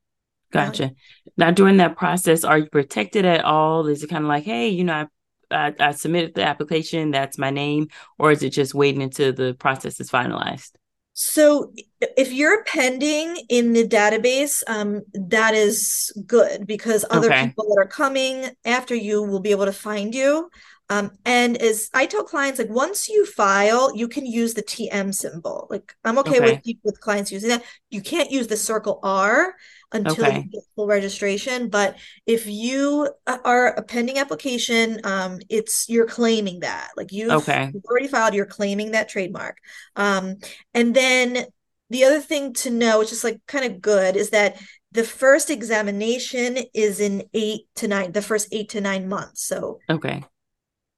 Gotcha. 0.52 0.92
now, 1.38 1.52
during 1.52 1.78
that 1.78 1.96
process, 1.96 2.44
are 2.44 2.58
you 2.58 2.70
protected 2.70 3.26
at 3.26 3.44
all? 3.46 3.88
Is 3.88 4.04
it 4.04 4.10
kind 4.10 4.24
of 4.24 4.28
like, 4.28 4.44
hey, 4.44 4.70
you 4.70 4.84
know, 4.84 5.08
I, 5.50 5.68
I, 5.68 5.74
I 5.80 5.92
submitted 5.92 6.36
the 6.36 6.44
application, 6.44 7.12
that's 7.12 7.38
my 7.38 7.50
name, 7.50 7.88
or 8.20 8.32
is 8.32 8.44
it 8.44 8.52
just 8.52 8.74
waiting 8.74 9.02
until 9.02 9.34
the 9.34 9.54
process 9.54 10.00
is 10.00 10.12
finalized? 10.12 10.72
So, 11.14 11.74
if 12.00 12.32
you're 12.32 12.64
pending 12.64 13.38
in 13.50 13.74
the 13.74 13.86
database, 13.86 14.64
um, 14.68 15.02
that 15.14 15.54
is 15.54 16.12
good 16.26 16.66
because 16.66 17.04
other 17.10 17.28
okay. 17.28 17.48
people 17.48 17.66
that 17.66 17.82
are 17.82 17.88
coming 17.88 18.50
after 18.64 18.96
you 18.96 19.22
will 19.22 19.42
be 19.42 19.52
able 19.52 19.66
to 19.66 19.74
find 19.74 20.16
you. 20.16 20.50
Um, 20.92 21.12
and 21.24 21.56
as 21.56 21.90
I 21.94 22.06
tell 22.06 22.26
clients, 22.26 22.60
like 22.60 22.70
once 22.70 23.08
you 23.08 23.26
file, 23.26 23.96
you 23.96 24.10
can 24.10 24.26
use 24.26 24.54
the 24.54 24.62
TM 24.62 25.16
symbol. 25.16 25.68
Like 25.70 25.96
I'm 26.04 26.18
okay, 26.20 26.42
okay. 26.42 26.62
with 26.66 26.78
with 26.84 27.00
clients 27.00 27.32
using 27.32 27.48
that. 27.48 27.64
You 27.90 28.02
can't 28.02 28.30
use 28.30 28.48
the 28.48 28.58
circle 28.58 29.00
R 29.02 29.56
until 29.94 30.26
okay. 30.26 30.40
you 30.40 30.44
get 30.44 30.64
full 30.76 30.88
registration. 30.88 31.70
But 31.70 31.96
if 32.26 32.46
you 32.46 33.10
are 33.26 33.68
a 33.68 33.82
pending 33.84 34.18
application, 34.18 35.00
um, 35.06 35.40
it's 35.48 35.88
you're 35.88 36.08
claiming 36.08 36.60
that. 36.60 36.90
Like 36.98 37.14
you've, 37.14 37.32
okay. 37.32 37.72
you've 37.74 37.86
already 37.86 38.10
filed, 38.10 38.34
you're 38.34 38.46
claiming 38.46 38.92
that 38.92 39.08
trademark. 39.08 39.60
Um, 39.96 40.40
and 40.74 40.94
then 40.94 41.46
the 41.90 42.04
other 42.04 42.20
thing 42.20 42.52
to 42.56 42.70
know, 42.70 43.00
which 43.00 43.14
is 43.14 43.24
like 43.24 43.40
kind 43.48 43.64
of 43.64 43.80
good, 43.80 44.18
is 44.18 44.32
that 44.32 44.62
the 44.92 45.06
first 45.06 45.50
examination 45.50 46.58
is 46.74 47.00
in 47.00 47.24
eight 47.34 47.62
to 47.78 47.88
nine, 47.88 48.12
the 48.12 48.22
first 48.22 48.50
eight 48.52 48.68
to 48.70 48.82
nine 48.82 49.08
months. 49.08 49.46
So 49.46 49.80
okay 49.90 50.26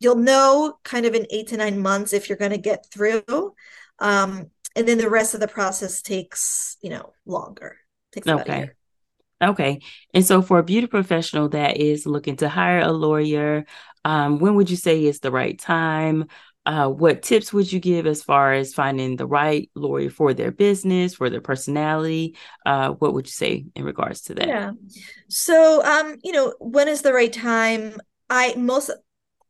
you'll 0.03 0.15
know 0.15 0.77
kind 0.83 1.05
of 1.05 1.15
in 1.15 1.25
eight 1.31 1.47
to 1.47 1.57
nine 1.57 1.79
months 1.79 2.13
if 2.13 2.29
you're 2.29 2.37
going 2.37 2.51
to 2.51 2.57
get 2.57 2.85
through 2.91 3.53
um, 3.99 4.49
and 4.75 4.87
then 4.87 4.97
the 4.97 5.09
rest 5.09 5.33
of 5.33 5.39
the 5.39 5.47
process 5.47 6.01
takes 6.01 6.77
you 6.81 6.89
know 6.89 7.13
longer 7.25 7.77
takes 8.11 8.27
okay. 8.27 8.69
okay. 9.41 9.79
And 10.13 10.25
so 10.25 10.41
for 10.41 10.59
a 10.59 10.63
beauty 10.63 10.87
professional 10.87 11.49
that 11.49 11.77
is 11.77 12.05
looking 12.05 12.35
to 12.37 12.49
hire 12.49 12.79
a 12.79 12.91
lawyer 12.91 13.65
um, 14.05 14.39
when 14.39 14.55
would 14.55 14.69
you 14.69 14.77
say 14.77 15.05
is 15.05 15.19
the 15.19 15.31
right 15.31 15.57
time? 15.57 16.25
Uh, 16.65 16.87
what 16.87 17.21
tips 17.21 17.51
would 17.51 17.71
you 17.71 17.79
give 17.79 18.07
as 18.07 18.23
far 18.23 18.53
as 18.53 18.73
finding 18.73 19.17
the 19.17 19.25
right 19.25 19.69
lawyer 19.75 20.09
for 20.09 20.33
their 20.33 20.51
business 20.51 21.13
for 21.13 21.29
their 21.29 21.41
personality? 21.41 22.37
Uh, 22.65 22.91
what 22.91 23.13
would 23.13 23.25
you 23.27 23.31
say 23.31 23.65
in 23.75 23.83
regards 23.83 24.21
to 24.21 24.35
that? 24.35 24.47
Yeah. 24.47 24.71
So 25.29 25.83
um 25.83 26.17
you 26.23 26.31
know 26.31 26.53
when 26.59 26.87
is 26.87 27.01
the 27.01 27.13
right 27.13 27.31
time? 27.31 27.97
I 28.29 28.55
most 28.55 28.89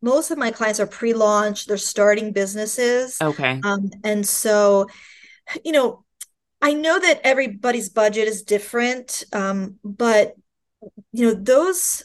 most 0.04 0.30
of 0.30 0.38
my 0.38 0.52
clients 0.52 0.80
are 0.80 0.88
pre-launch 0.88 1.66
they're 1.66 1.78
starting 1.78 2.32
businesses 2.32 3.18
okay. 3.22 3.60
um, 3.63 3.89
and 4.04 4.28
so 4.28 4.88
you 5.63 5.72
know 5.72 6.04
i 6.62 6.74
know 6.74 7.00
that 7.00 7.22
everybody's 7.24 7.89
budget 7.89 8.28
is 8.28 8.44
different 8.44 9.24
um, 9.34 9.80
but 9.84 10.36
you 11.12 11.26
know 11.26 11.34
those 11.34 12.04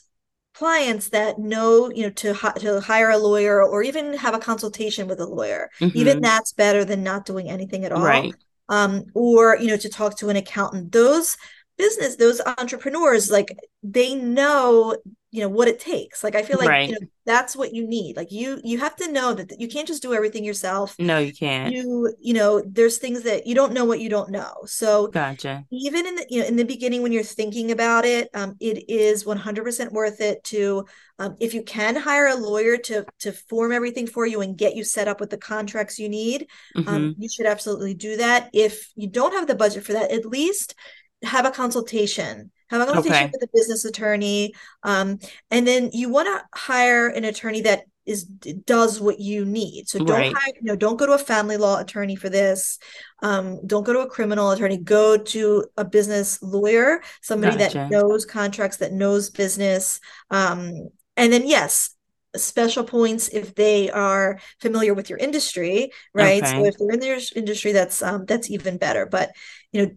clients 0.54 1.10
that 1.10 1.38
know 1.38 1.88
you 1.94 2.02
know 2.02 2.10
to 2.10 2.34
to 2.56 2.80
hire 2.80 3.10
a 3.10 3.18
lawyer 3.18 3.62
or 3.62 3.82
even 3.82 4.14
have 4.14 4.34
a 4.34 4.40
consultation 4.40 5.06
with 5.06 5.20
a 5.20 5.26
lawyer 5.26 5.70
mm-hmm. 5.80 5.96
even 5.96 6.20
that's 6.20 6.52
better 6.52 6.84
than 6.84 7.04
not 7.04 7.24
doing 7.24 7.48
anything 7.48 7.84
at 7.84 7.92
all 7.92 8.02
right. 8.02 8.34
um, 8.68 9.04
or 9.14 9.56
you 9.58 9.68
know 9.68 9.76
to 9.76 9.88
talk 9.88 10.16
to 10.18 10.28
an 10.28 10.36
accountant. 10.36 10.90
Those 10.90 11.36
business 11.76 12.16
those 12.16 12.40
entrepreneurs 12.58 13.30
like 13.30 13.56
they 13.84 14.16
know 14.16 14.96
you 15.30 15.42
know 15.42 15.48
what 15.48 15.68
it 15.68 15.78
takes. 15.78 16.24
Like 16.24 16.34
i 16.34 16.42
feel 16.42 16.58
like 16.58 16.68
right. 16.68 16.88
you 16.88 16.94
know 16.94 17.06
that's 17.26 17.54
what 17.54 17.74
you 17.74 17.86
need. 17.86 18.16
Like 18.16 18.32
you 18.32 18.58
you 18.64 18.78
have 18.78 18.96
to 18.96 19.12
know 19.12 19.34
that 19.34 19.60
you 19.60 19.68
can't 19.68 19.86
just 19.86 20.00
do 20.00 20.14
everything 20.14 20.44
yourself. 20.44 20.96
No 20.98 21.18
you 21.18 21.32
can't. 21.32 21.74
You 21.74 22.14
you 22.18 22.32
know 22.32 22.62
there's 22.66 22.96
things 22.96 23.22
that 23.22 23.46
you 23.46 23.54
don't 23.54 23.74
know 23.74 23.84
what 23.84 24.00
you 24.00 24.08
don't 24.08 24.30
know. 24.30 24.54
So 24.64 25.08
gotcha. 25.08 25.64
even 25.70 26.06
in 26.06 26.14
the 26.14 26.26
you 26.30 26.40
know 26.40 26.46
in 26.46 26.56
the 26.56 26.64
beginning 26.64 27.02
when 27.02 27.12
you're 27.12 27.22
thinking 27.22 27.70
about 27.70 28.06
it 28.06 28.30
um, 28.32 28.56
it 28.60 28.88
is 28.88 29.24
100% 29.24 29.92
worth 29.92 30.20
it 30.20 30.42
to 30.44 30.86
um, 31.18 31.36
if 31.40 31.52
you 31.52 31.62
can 31.62 31.96
hire 31.96 32.28
a 32.28 32.34
lawyer 32.34 32.78
to 32.78 33.04
to 33.20 33.32
form 33.32 33.72
everything 33.72 34.06
for 34.06 34.24
you 34.26 34.40
and 34.40 34.56
get 34.56 34.76
you 34.76 34.84
set 34.84 35.08
up 35.08 35.20
with 35.20 35.30
the 35.30 35.36
contracts 35.36 35.98
you 35.98 36.08
need 36.08 36.46
um, 36.76 36.84
mm-hmm. 36.84 36.94
um, 36.94 37.14
you 37.18 37.28
should 37.28 37.46
absolutely 37.46 37.92
do 37.92 38.16
that. 38.16 38.48
If 38.54 38.90
you 38.96 39.08
don't 39.08 39.34
have 39.34 39.46
the 39.46 39.54
budget 39.54 39.84
for 39.84 39.92
that 39.92 40.10
at 40.10 40.24
least 40.24 40.74
have 41.22 41.44
a 41.44 41.50
consultation 41.50 42.50
have 42.70 42.80
a 42.80 42.86
conversation 42.86 43.24
okay. 43.24 43.30
with 43.32 43.42
a 43.42 43.52
business 43.52 43.84
attorney 43.84 44.52
um, 44.82 45.18
and 45.50 45.66
then 45.66 45.90
you 45.92 46.08
want 46.08 46.26
to 46.26 46.58
hire 46.58 47.08
an 47.08 47.24
attorney 47.24 47.60
that 47.60 47.84
is 48.08 48.24
does 48.24 49.00
what 49.00 49.20
you 49.20 49.44
need 49.44 49.86
so 49.86 49.98
don't 49.98 50.08
right. 50.08 50.34
hire 50.34 50.54
you 50.54 50.62
know 50.62 50.74
don't 50.74 50.96
go 50.96 51.04
to 51.04 51.12
a 51.12 51.18
family 51.18 51.58
law 51.58 51.78
attorney 51.78 52.16
for 52.16 52.30
this 52.30 52.78
um, 53.22 53.64
don't 53.66 53.84
go 53.84 53.92
to 53.92 54.00
a 54.00 54.08
criminal 54.08 54.50
attorney 54.50 54.78
go 54.78 55.16
to 55.18 55.64
a 55.76 55.84
business 55.84 56.42
lawyer 56.42 57.02
somebody 57.20 57.56
gotcha. 57.58 57.74
that 57.74 57.90
knows 57.90 58.24
contracts 58.24 58.78
that 58.78 58.92
knows 58.92 59.28
business 59.28 60.00
um, 60.30 60.88
and 61.16 61.32
then 61.32 61.46
yes 61.46 61.94
special 62.34 62.84
points 62.84 63.28
if 63.28 63.54
they 63.54 63.90
are 63.90 64.38
familiar 64.60 64.94
with 64.94 65.10
your 65.10 65.18
industry 65.18 65.90
right 66.14 66.42
okay. 66.42 66.52
so 66.52 66.64
if 66.64 66.78
they're 66.78 66.92
in 66.92 67.00
their 67.00 67.18
industry 67.36 67.72
that's 67.72 68.02
um, 68.02 68.24
that's 68.24 68.50
even 68.50 68.78
better 68.78 69.04
but 69.04 69.32
you 69.72 69.84
know 69.84 69.92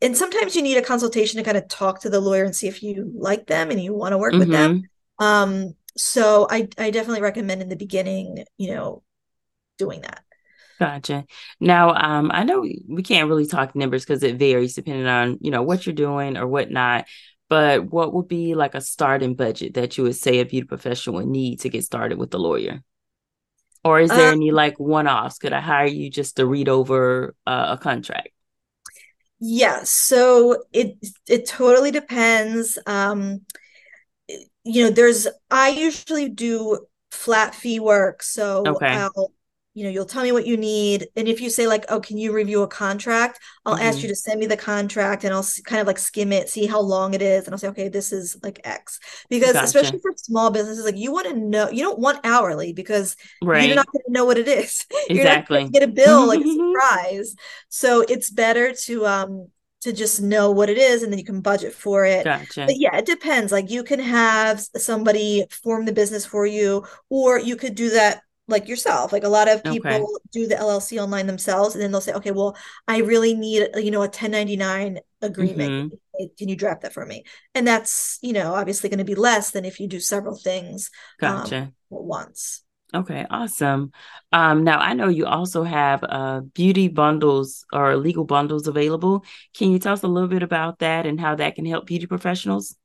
and 0.00 0.16
sometimes 0.16 0.54
you 0.54 0.62
need 0.62 0.76
a 0.76 0.82
consultation 0.82 1.38
to 1.38 1.44
kind 1.44 1.56
of 1.56 1.68
talk 1.68 2.00
to 2.00 2.10
the 2.10 2.20
lawyer 2.20 2.44
and 2.44 2.54
see 2.54 2.68
if 2.68 2.82
you 2.82 3.10
like 3.14 3.46
them 3.46 3.70
and 3.70 3.82
you 3.82 3.94
want 3.94 4.12
to 4.12 4.18
work 4.18 4.32
mm-hmm. 4.32 4.40
with 4.40 4.50
them. 4.50 4.82
Mm-hmm. 5.20 5.24
um 5.24 5.74
so 5.96 6.46
i 6.50 6.68
i 6.78 6.90
definitely 6.90 7.22
recommend 7.22 7.62
in 7.62 7.68
the 7.68 7.76
beginning 7.76 8.44
you 8.56 8.74
know 8.74 9.02
doing 9.78 10.00
that. 10.02 10.22
Gotcha. 10.78 11.24
Now 11.60 11.94
um 11.94 12.30
i 12.32 12.44
know 12.44 12.60
we 12.60 13.02
can't 13.02 13.28
really 13.28 13.46
talk 13.46 13.74
numbers 13.74 14.04
because 14.04 14.22
it 14.22 14.36
varies 14.36 14.74
depending 14.74 15.06
on 15.06 15.38
you 15.40 15.50
know 15.50 15.62
what 15.62 15.86
you're 15.86 15.94
doing 15.94 16.36
or 16.36 16.46
whatnot 16.46 17.06
but 17.48 17.86
what 17.90 18.12
would 18.12 18.28
be 18.28 18.54
like 18.54 18.74
a 18.74 18.80
starting 18.80 19.34
budget 19.34 19.74
that 19.74 19.96
you 19.96 20.04
would 20.04 20.16
say 20.16 20.40
a 20.40 20.44
beauty 20.44 20.66
professional 20.66 21.16
would 21.16 21.26
need 21.26 21.60
to 21.60 21.70
get 21.70 21.84
started 21.84 22.18
with 22.18 22.30
the 22.30 22.38
lawyer? 22.38 22.82
Or 23.84 23.98
is 24.00 24.10
there 24.10 24.28
um, 24.28 24.34
any 24.34 24.50
like 24.50 24.78
one-offs? 24.78 25.38
Could 25.38 25.54
i 25.54 25.60
hire 25.60 25.86
you 25.86 26.10
just 26.10 26.36
to 26.36 26.44
read 26.44 26.68
over 26.68 27.34
uh, 27.46 27.76
a 27.78 27.82
contract 27.82 28.28
yeah, 29.40 29.82
so 29.84 30.64
it 30.72 30.96
it 31.28 31.46
totally 31.46 31.90
depends. 31.90 32.78
Um, 32.86 33.42
you 34.64 34.84
know, 34.84 34.90
there's 34.90 35.26
I 35.50 35.70
usually 35.70 36.28
do 36.28 36.86
flat 37.10 37.54
fee 37.54 37.80
work, 37.80 38.22
so 38.22 38.64
okay. 38.66 38.86
I'll 38.92 39.32
you 39.78 39.84
know 39.84 39.90
you'll 39.90 40.04
tell 40.04 40.24
me 40.24 40.32
what 40.32 40.44
you 40.44 40.56
need 40.56 41.06
and 41.14 41.28
if 41.28 41.40
you 41.40 41.48
say 41.48 41.68
like 41.68 41.84
oh 41.88 42.00
can 42.00 42.18
you 42.18 42.32
review 42.32 42.62
a 42.62 42.66
contract 42.66 43.38
i'll 43.64 43.76
mm-hmm. 43.76 43.84
ask 43.84 44.02
you 44.02 44.08
to 44.08 44.16
send 44.16 44.40
me 44.40 44.46
the 44.46 44.56
contract 44.56 45.22
and 45.22 45.32
i'll 45.32 45.46
kind 45.64 45.80
of 45.80 45.86
like 45.86 45.98
skim 45.98 46.32
it 46.32 46.48
see 46.48 46.66
how 46.66 46.80
long 46.80 47.14
it 47.14 47.22
is 47.22 47.44
and 47.44 47.54
i'll 47.54 47.58
say 47.58 47.68
okay 47.68 47.88
this 47.88 48.12
is 48.12 48.36
like 48.42 48.60
x 48.64 48.98
because 49.30 49.52
gotcha. 49.52 49.64
especially 49.64 50.00
for 50.00 50.12
small 50.16 50.50
businesses 50.50 50.84
like 50.84 50.96
you 50.96 51.12
want 51.12 51.28
to 51.28 51.36
know 51.36 51.70
you 51.70 51.84
don't 51.84 52.00
want 52.00 52.18
hourly 52.24 52.72
because 52.72 53.14
right. 53.40 53.68
you're 53.68 53.76
not 53.76 53.86
going 53.86 54.02
to 54.04 54.12
know 54.12 54.24
what 54.24 54.36
it 54.36 54.48
is 54.48 54.84
exactly 55.08 55.68
get 55.68 55.84
a 55.84 55.86
bill 55.86 56.26
like 56.26 56.40
a 56.40 56.48
surprise 56.56 57.36
so 57.68 58.00
it's 58.08 58.30
better 58.30 58.72
to 58.72 59.06
um 59.06 59.46
to 59.80 59.92
just 59.92 60.20
know 60.20 60.50
what 60.50 60.68
it 60.68 60.76
is 60.76 61.04
and 61.04 61.12
then 61.12 61.20
you 61.20 61.24
can 61.24 61.40
budget 61.40 61.72
for 61.72 62.04
it. 62.04 62.24
Gotcha. 62.24 62.66
But 62.66 62.78
yeah, 62.78 62.96
it 62.96 63.06
depends. 63.06 63.52
Like 63.52 63.70
you 63.70 63.84
can 63.84 64.00
have 64.00 64.60
somebody 64.60 65.44
form 65.50 65.84
the 65.84 65.92
business 65.92 66.26
for 66.26 66.44
you, 66.44 66.84
or 67.08 67.38
you 67.38 67.54
could 67.54 67.76
do 67.76 67.90
that 67.90 68.22
like 68.48 68.66
yourself 68.66 69.12
like 69.12 69.24
a 69.24 69.28
lot 69.28 69.48
of 69.48 69.62
people 69.62 69.90
okay. 69.90 70.04
do 70.32 70.46
the 70.46 70.54
llc 70.56 71.00
online 71.00 71.26
themselves 71.26 71.74
and 71.74 71.82
then 71.82 71.92
they'll 71.92 72.00
say 72.00 72.12
okay 72.12 72.30
well 72.30 72.56
i 72.88 72.98
really 72.98 73.34
need 73.34 73.68
you 73.76 73.90
know 73.90 73.98
a 73.98 74.08
1099 74.08 74.98
agreement 75.22 75.92
mm-hmm. 75.92 76.24
can 76.38 76.48
you 76.48 76.56
draft 76.56 76.82
that 76.82 76.92
for 76.92 77.04
me 77.06 77.24
and 77.54 77.66
that's 77.66 78.18
you 78.22 78.32
know 78.32 78.54
obviously 78.54 78.88
going 78.88 78.98
to 78.98 79.04
be 79.04 79.14
less 79.14 79.50
than 79.50 79.64
if 79.64 79.78
you 79.78 79.86
do 79.86 80.00
several 80.00 80.36
things 80.36 80.90
um, 81.22 81.42
gotcha 81.42 81.56
um, 81.56 81.62
at 81.62 82.02
once 82.04 82.62
okay 82.94 83.26
awesome 83.30 83.92
um 84.32 84.64
now 84.64 84.78
i 84.78 84.94
know 84.94 85.08
you 85.08 85.26
also 85.26 85.62
have 85.62 86.02
uh 86.04 86.40
beauty 86.54 86.88
bundles 86.88 87.66
or 87.72 87.96
legal 87.96 88.24
bundles 88.24 88.66
available 88.66 89.24
can 89.54 89.70
you 89.70 89.78
tell 89.78 89.92
us 89.92 90.02
a 90.02 90.08
little 90.08 90.28
bit 90.28 90.42
about 90.42 90.78
that 90.78 91.04
and 91.04 91.20
how 91.20 91.34
that 91.34 91.54
can 91.54 91.66
help 91.66 91.86
beauty 91.86 92.06
professionals 92.06 92.76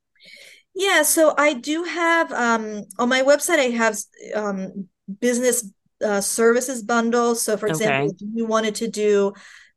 yeah, 0.74 1.02
so 1.02 1.34
I 1.38 1.54
do 1.54 1.84
have 1.84 2.32
um, 2.32 2.82
on 2.98 3.08
my 3.08 3.22
website. 3.22 3.58
I 3.58 3.70
have 3.70 3.96
um, 4.34 4.88
business 5.20 5.70
uh, 6.04 6.20
services 6.20 6.82
bundle. 6.82 7.34
So, 7.34 7.56
for 7.56 7.66
example, 7.66 8.08
okay. 8.08 8.16
if 8.20 8.28
you 8.34 8.46
wanted 8.46 8.74
to 8.76 8.88
do 8.88 9.32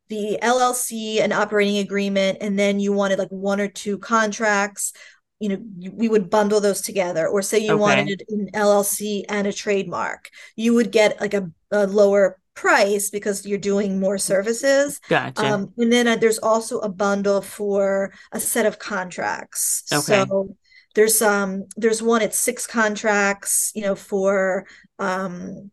the 0.08 0.38
LLC 0.42 1.20
and 1.20 1.32
operating 1.32 1.78
agreement, 1.78 2.38
and 2.40 2.58
then 2.58 2.80
you 2.80 2.92
wanted 2.92 3.18
like 3.18 3.28
one 3.28 3.60
or 3.60 3.68
two 3.68 3.98
contracts, 3.98 4.92
you 5.38 5.50
know, 5.50 5.90
we 5.92 6.08
would 6.08 6.30
bundle 6.30 6.60
those 6.60 6.80
together. 6.80 7.28
Or 7.28 7.42
say 7.42 7.58
you 7.58 7.72
okay. 7.72 7.80
wanted 7.80 8.24
an 8.28 8.50
LLC 8.54 9.24
and 9.28 9.46
a 9.46 9.52
trademark, 9.52 10.30
you 10.56 10.74
would 10.74 10.90
get 10.90 11.20
like 11.20 11.34
a, 11.34 11.50
a 11.70 11.86
lower 11.86 12.38
price 12.54 13.08
because 13.10 13.46
you're 13.46 13.58
doing 13.58 14.00
more 14.00 14.18
services. 14.18 15.00
Gotcha. 15.08 15.46
Um, 15.46 15.72
and 15.76 15.92
then 15.92 16.08
uh, 16.08 16.16
there's 16.16 16.38
also 16.40 16.80
a 16.80 16.88
bundle 16.88 17.40
for 17.40 18.12
a 18.32 18.40
set 18.40 18.66
of 18.66 18.80
contracts. 18.80 19.84
Okay. 19.92 20.24
So 20.28 20.56
there's 20.94 21.20
um 21.22 21.64
there's 21.76 22.02
one 22.02 22.22
it's 22.22 22.38
six 22.38 22.66
contracts 22.66 23.72
you 23.74 23.82
know 23.82 23.94
for 23.94 24.66
um 24.98 25.70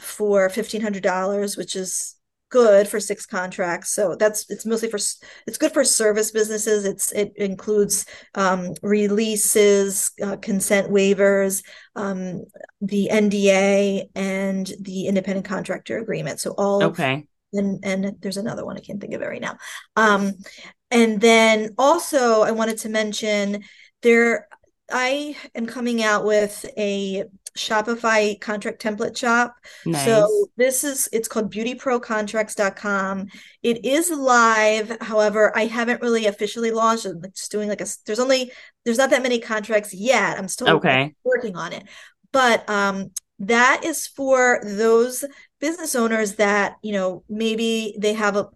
for 0.00 0.48
fifteen 0.48 0.80
hundred 0.82 1.02
dollars 1.02 1.56
which 1.56 1.74
is 1.74 2.16
good 2.48 2.86
for 2.88 3.00
six 3.00 3.26
contracts. 3.26 3.90
So 3.92 4.14
that's 4.14 4.48
it's 4.50 4.64
mostly 4.64 4.88
for 4.88 4.96
it's 4.96 5.58
good 5.58 5.72
for 5.72 5.84
service 5.84 6.30
businesses. 6.30 6.84
It's 6.84 7.12
it 7.12 7.32
includes 7.36 8.06
um, 8.34 8.74
releases 8.82 10.12
uh, 10.22 10.36
consent 10.36 10.90
waivers 10.90 11.62
um, 11.96 12.44
the 12.80 13.08
nda 13.12 14.08
and 14.14 14.72
the 14.80 15.06
independent 15.06 15.46
contractor 15.46 15.98
agreement. 15.98 16.40
So 16.40 16.52
all 16.52 16.82
okay. 16.84 17.14
Of, 17.14 17.24
and 17.58 17.84
and 17.84 18.16
there's 18.20 18.36
another 18.36 18.66
one 18.66 18.76
i 18.76 18.80
can't 18.80 19.00
think 19.00 19.14
of 19.14 19.22
it 19.22 19.26
right 19.26 19.40
now. 19.40 19.56
Um 19.94 20.32
and 20.90 21.20
then 21.20 21.74
also 21.78 22.42
i 22.42 22.50
wanted 22.50 22.78
to 22.78 22.88
mention 22.88 23.62
there 24.02 24.48
I 24.90 25.36
am 25.54 25.66
coming 25.66 26.02
out 26.02 26.24
with 26.24 26.64
a 26.76 27.24
Shopify 27.56 28.38
contract 28.40 28.82
template 28.82 29.16
shop. 29.16 29.56
Nice. 29.84 30.04
So 30.04 30.48
this 30.56 30.84
is 30.84 31.08
it's 31.12 31.26
called 31.26 31.52
beautyprocontracts.com. 31.52 33.26
It 33.62 33.84
is 33.84 34.10
live. 34.10 34.96
However, 35.00 35.56
I 35.56 35.66
haven't 35.66 36.02
really 36.02 36.26
officially 36.26 36.70
launched. 36.70 37.06
I'm 37.06 37.22
just 37.34 37.50
doing 37.50 37.68
like 37.68 37.80
a 37.80 37.86
there's 38.04 38.20
only 38.20 38.52
there's 38.84 38.98
not 38.98 39.10
that 39.10 39.22
many 39.22 39.40
contracts 39.40 39.94
yet. 39.94 40.38
I'm 40.38 40.48
still 40.48 40.68
okay. 40.76 41.14
working 41.24 41.56
on 41.56 41.72
it. 41.72 41.84
But 42.32 42.68
um 42.68 43.10
that 43.38 43.82
is 43.84 44.06
for 44.06 44.60
those 44.64 45.24
business 45.60 45.94
owners 45.94 46.34
that, 46.34 46.76
you 46.82 46.92
know, 46.92 47.24
maybe 47.28 47.96
they 47.98 48.12
have 48.14 48.36
a 48.36 48.48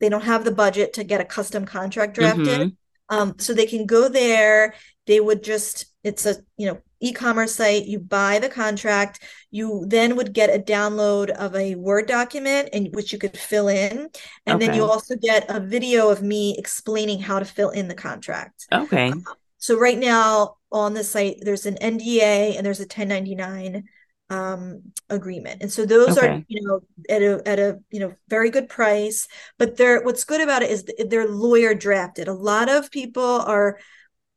they 0.00 0.08
don't 0.08 0.24
have 0.24 0.44
the 0.44 0.50
budget 0.50 0.94
to 0.94 1.04
get 1.04 1.20
a 1.20 1.24
custom 1.24 1.66
contract 1.66 2.14
drafted. 2.14 2.46
Mm-hmm. 2.46 2.68
Um, 3.10 3.34
so 3.38 3.52
they 3.52 3.66
can 3.66 3.86
go 3.86 4.08
there. 4.08 4.74
They 5.06 5.20
would 5.20 5.42
just, 5.42 5.86
it's 6.04 6.24
a, 6.24 6.36
you 6.56 6.66
know, 6.66 6.80
e-commerce 7.00 7.56
site. 7.56 7.86
You 7.86 7.98
buy 7.98 8.38
the 8.38 8.48
contract. 8.48 9.22
You 9.50 9.84
then 9.88 10.16
would 10.16 10.32
get 10.32 10.54
a 10.54 10.62
download 10.62 11.30
of 11.30 11.54
a 11.56 11.74
Word 11.74 12.06
document 12.06 12.70
in 12.72 12.86
which 12.92 13.12
you 13.12 13.18
could 13.18 13.36
fill 13.36 13.68
in. 13.68 14.08
And 14.46 14.56
okay. 14.56 14.66
then 14.66 14.76
you 14.76 14.84
also 14.84 15.16
get 15.16 15.46
a 15.48 15.60
video 15.60 16.10
of 16.10 16.22
me 16.22 16.56
explaining 16.58 17.20
how 17.20 17.38
to 17.38 17.44
fill 17.44 17.70
in 17.70 17.88
the 17.88 17.94
contract. 17.94 18.66
Okay. 18.72 19.10
Um, 19.10 19.24
so 19.58 19.78
right 19.78 19.98
now 19.98 20.56
on 20.72 20.94
the 20.94 21.04
site, 21.04 21.38
there's 21.42 21.66
an 21.66 21.76
NDA 21.82 22.56
and 22.56 22.64
there's 22.64 22.80
a 22.80 22.84
1099 22.84 23.84
um, 24.30 24.82
agreement. 25.10 25.60
And 25.60 25.70
so 25.70 25.84
those 25.84 26.16
okay. 26.16 26.28
are, 26.28 26.44
you 26.48 26.62
know, 26.62 26.80
at 27.08 27.20
a 27.20 27.42
at 27.46 27.58
a 27.58 27.80
you 27.90 28.00
know 28.00 28.14
very 28.28 28.48
good 28.48 28.68
price. 28.68 29.28
But 29.58 29.76
they're 29.76 30.02
what's 30.02 30.24
good 30.24 30.40
about 30.40 30.62
it 30.62 30.70
is 30.70 30.84
they're 31.08 31.28
lawyer 31.28 31.74
drafted. 31.74 32.28
A 32.28 32.32
lot 32.32 32.68
of 32.68 32.90
people 32.90 33.22
are 33.22 33.78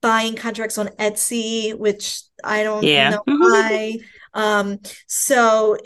buying 0.01 0.35
contracts 0.35 0.77
on 0.77 0.87
Etsy, 0.99 1.77
which 1.77 2.23
I 2.43 2.63
don't 2.63 2.83
yeah. 2.83 3.11
know 3.11 3.23
why. 3.25 3.99
um, 4.33 4.79
so 5.07 5.77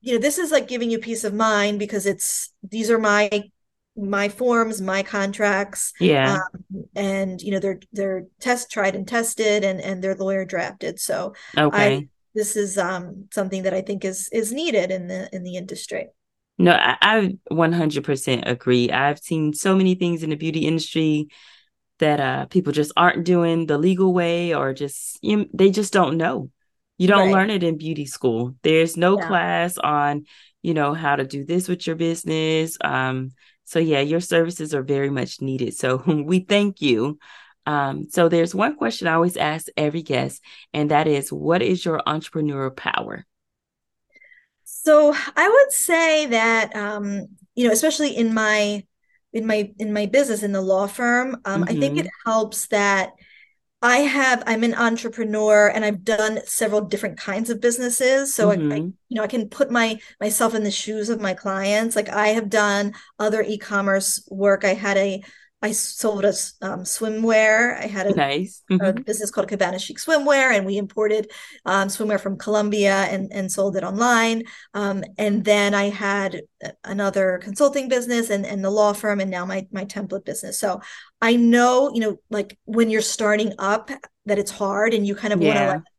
you 0.00 0.14
know, 0.14 0.20
this 0.20 0.38
is 0.38 0.52
like 0.52 0.68
giving 0.68 0.90
you 0.90 0.98
peace 0.98 1.24
of 1.24 1.34
mind 1.34 1.78
because 1.78 2.06
it's 2.06 2.52
these 2.62 2.90
are 2.90 2.98
my 2.98 3.50
my 3.96 4.28
forms 4.28 4.80
my 4.80 5.04
contracts 5.04 5.92
yeah 6.00 6.34
um, 6.34 6.84
and 6.96 7.40
you 7.40 7.52
know 7.52 7.60
they're 7.60 7.78
they're 7.92 8.24
test 8.40 8.68
tried 8.68 8.96
and 8.96 9.06
tested 9.06 9.62
and 9.62 9.80
and 9.80 10.02
they're 10.02 10.16
lawyer 10.16 10.44
drafted 10.44 10.98
so 10.98 11.32
okay 11.56 11.98
I, 11.98 12.08
this 12.34 12.56
is 12.56 12.76
um, 12.78 13.28
something 13.32 13.62
that 13.62 13.74
I 13.74 13.80
think 13.80 14.04
is 14.04 14.28
is 14.32 14.52
needed 14.52 14.90
in 14.90 15.08
the 15.08 15.28
in 15.32 15.42
the 15.42 15.56
industry. 15.56 16.08
No, 16.56 16.72
I, 16.72 16.96
I 17.00 17.36
100% 17.50 18.48
agree. 18.48 18.90
I've 18.90 19.18
seen 19.18 19.54
so 19.54 19.74
many 19.74 19.96
things 19.96 20.22
in 20.22 20.30
the 20.30 20.36
beauty 20.36 20.66
industry 20.66 21.28
that 21.98 22.20
uh, 22.20 22.46
people 22.46 22.72
just 22.72 22.92
aren't 22.96 23.24
doing 23.24 23.66
the 23.66 23.76
legal 23.76 24.12
way 24.12 24.54
or 24.54 24.72
just 24.72 25.18
you 25.22 25.36
know, 25.36 25.44
they 25.52 25.70
just 25.70 25.92
don't 25.92 26.16
know. 26.16 26.50
You 26.96 27.08
don't 27.08 27.26
right. 27.26 27.32
learn 27.32 27.50
it 27.50 27.64
in 27.64 27.76
beauty 27.76 28.06
school. 28.06 28.54
There's 28.62 28.96
no 28.96 29.18
yeah. 29.18 29.26
class 29.26 29.78
on, 29.78 30.26
you 30.62 30.74
know, 30.74 30.94
how 30.94 31.16
to 31.16 31.24
do 31.24 31.44
this 31.44 31.68
with 31.68 31.86
your 31.86 31.96
business. 31.96 32.78
Um, 32.80 33.32
so 33.64 33.80
yeah, 33.80 34.00
your 34.00 34.20
services 34.20 34.74
are 34.74 34.82
very 34.82 35.10
much 35.10 35.40
needed. 35.40 35.74
So 35.74 35.96
we 36.06 36.40
thank 36.40 36.80
you. 36.80 37.18
Um, 37.66 38.08
so 38.10 38.28
there's 38.28 38.54
one 38.54 38.76
question 38.76 39.08
I 39.08 39.14
always 39.14 39.36
ask 39.36 39.66
every 39.76 40.02
guest, 40.02 40.42
and 40.72 40.90
that 40.90 41.06
is, 41.06 41.32
what 41.32 41.62
is 41.62 41.84
your 41.84 42.02
entrepreneurial 42.06 42.76
power? 42.76 43.24
So 44.64 45.14
I 45.36 45.48
would 45.48 45.72
say 45.72 46.26
that 46.26 46.76
um, 46.76 47.28
you 47.54 47.66
know, 47.66 47.72
especially 47.72 48.16
in 48.16 48.34
my 48.34 48.84
in 49.32 49.46
my 49.46 49.72
in 49.78 49.92
my 49.92 50.06
business 50.06 50.42
in 50.42 50.52
the 50.52 50.60
law 50.60 50.86
firm, 50.86 51.40
um, 51.44 51.62
mm-hmm. 51.62 51.70
I 51.70 51.80
think 51.80 51.98
it 51.98 52.06
mm-hmm. 52.06 52.30
helps 52.30 52.66
that 52.66 53.12
I 53.82 53.98
have 53.98 54.42
I'm 54.46 54.64
an 54.64 54.74
entrepreneur 54.74 55.68
and 55.68 55.84
I've 55.84 56.04
done 56.04 56.40
several 56.46 56.80
different 56.82 57.18
kinds 57.18 57.50
of 57.50 57.60
businesses. 57.60 58.34
So 58.34 58.48
mm-hmm. 58.48 58.72
I, 58.72 58.74
I, 58.74 58.78
mm-hmm. 58.78 58.88
you 59.08 59.16
know 59.16 59.22
I 59.22 59.26
can 59.26 59.48
put 59.48 59.70
my 59.70 59.98
myself 60.20 60.54
in 60.54 60.64
the 60.64 60.70
shoes 60.70 61.08
of 61.08 61.20
my 61.20 61.34
clients. 61.34 61.96
Like 61.96 62.08
I 62.08 62.28
have 62.28 62.48
done 62.48 62.94
other 63.18 63.42
e-commerce 63.42 64.26
work. 64.30 64.64
I 64.64 64.74
had 64.74 64.96
a 64.96 65.22
I 65.64 65.72
sold 65.72 66.26
us 66.26 66.52
um, 66.60 66.80
swimwear. 66.80 67.80
I 67.82 67.86
had 67.86 68.06
a, 68.06 68.14
nice. 68.14 68.62
mm-hmm. 68.70 68.84
a, 68.84 68.92
business 68.92 69.30
called 69.30 69.48
Cabana 69.48 69.78
Chic 69.78 69.96
Swimwear, 69.96 70.54
and 70.54 70.66
we 70.66 70.76
imported 70.76 71.30
um, 71.64 71.88
swimwear 71.88 72.20
from 72.20 72.36
Colombia 72.36 73.06
and, 73.10 73.32
and 73.32 73.50
sold 73.50 73.74
it 73.78 73.82
online. 73.82 74.42
Um, 74.74 75.02
and 75.16 75.42
then 75.42 75.72
I 75.72 75.84
had 75.84 76.42
another 76.84 77.40
consulting 77.42 77.88
business 77.88 78.28
and, 78.28 78.44
and 78.44 78.62
the 78.62 78.68
law 78.68 78.92
firm, 78.92 79.20
and 79.20 79.30
now 79.30 79.46
my 79.46 79.66
my 79.72 79.86
template 79.86 80.26
business. 80.26 80.60
So 80.60 80.82
I 81.22 81.36
know, 81.36 81.90
you 81.94 82.00
know, 82.00 82.16
like 82.28 82.58
when 82.66 82.90
you're 82.90 83.00
starting 83.00 83.54
up, 83.58 83.90
that 84.26 84.38
it's 84.38 84.50
hard, 84.50 84.92
and 84.92 85.06
you 85.06 85.14
kind 85.14 85.32
of 85.32 85.40
yeah. 85.40 85.68
want 85.72 85.84
to 85.86 85.90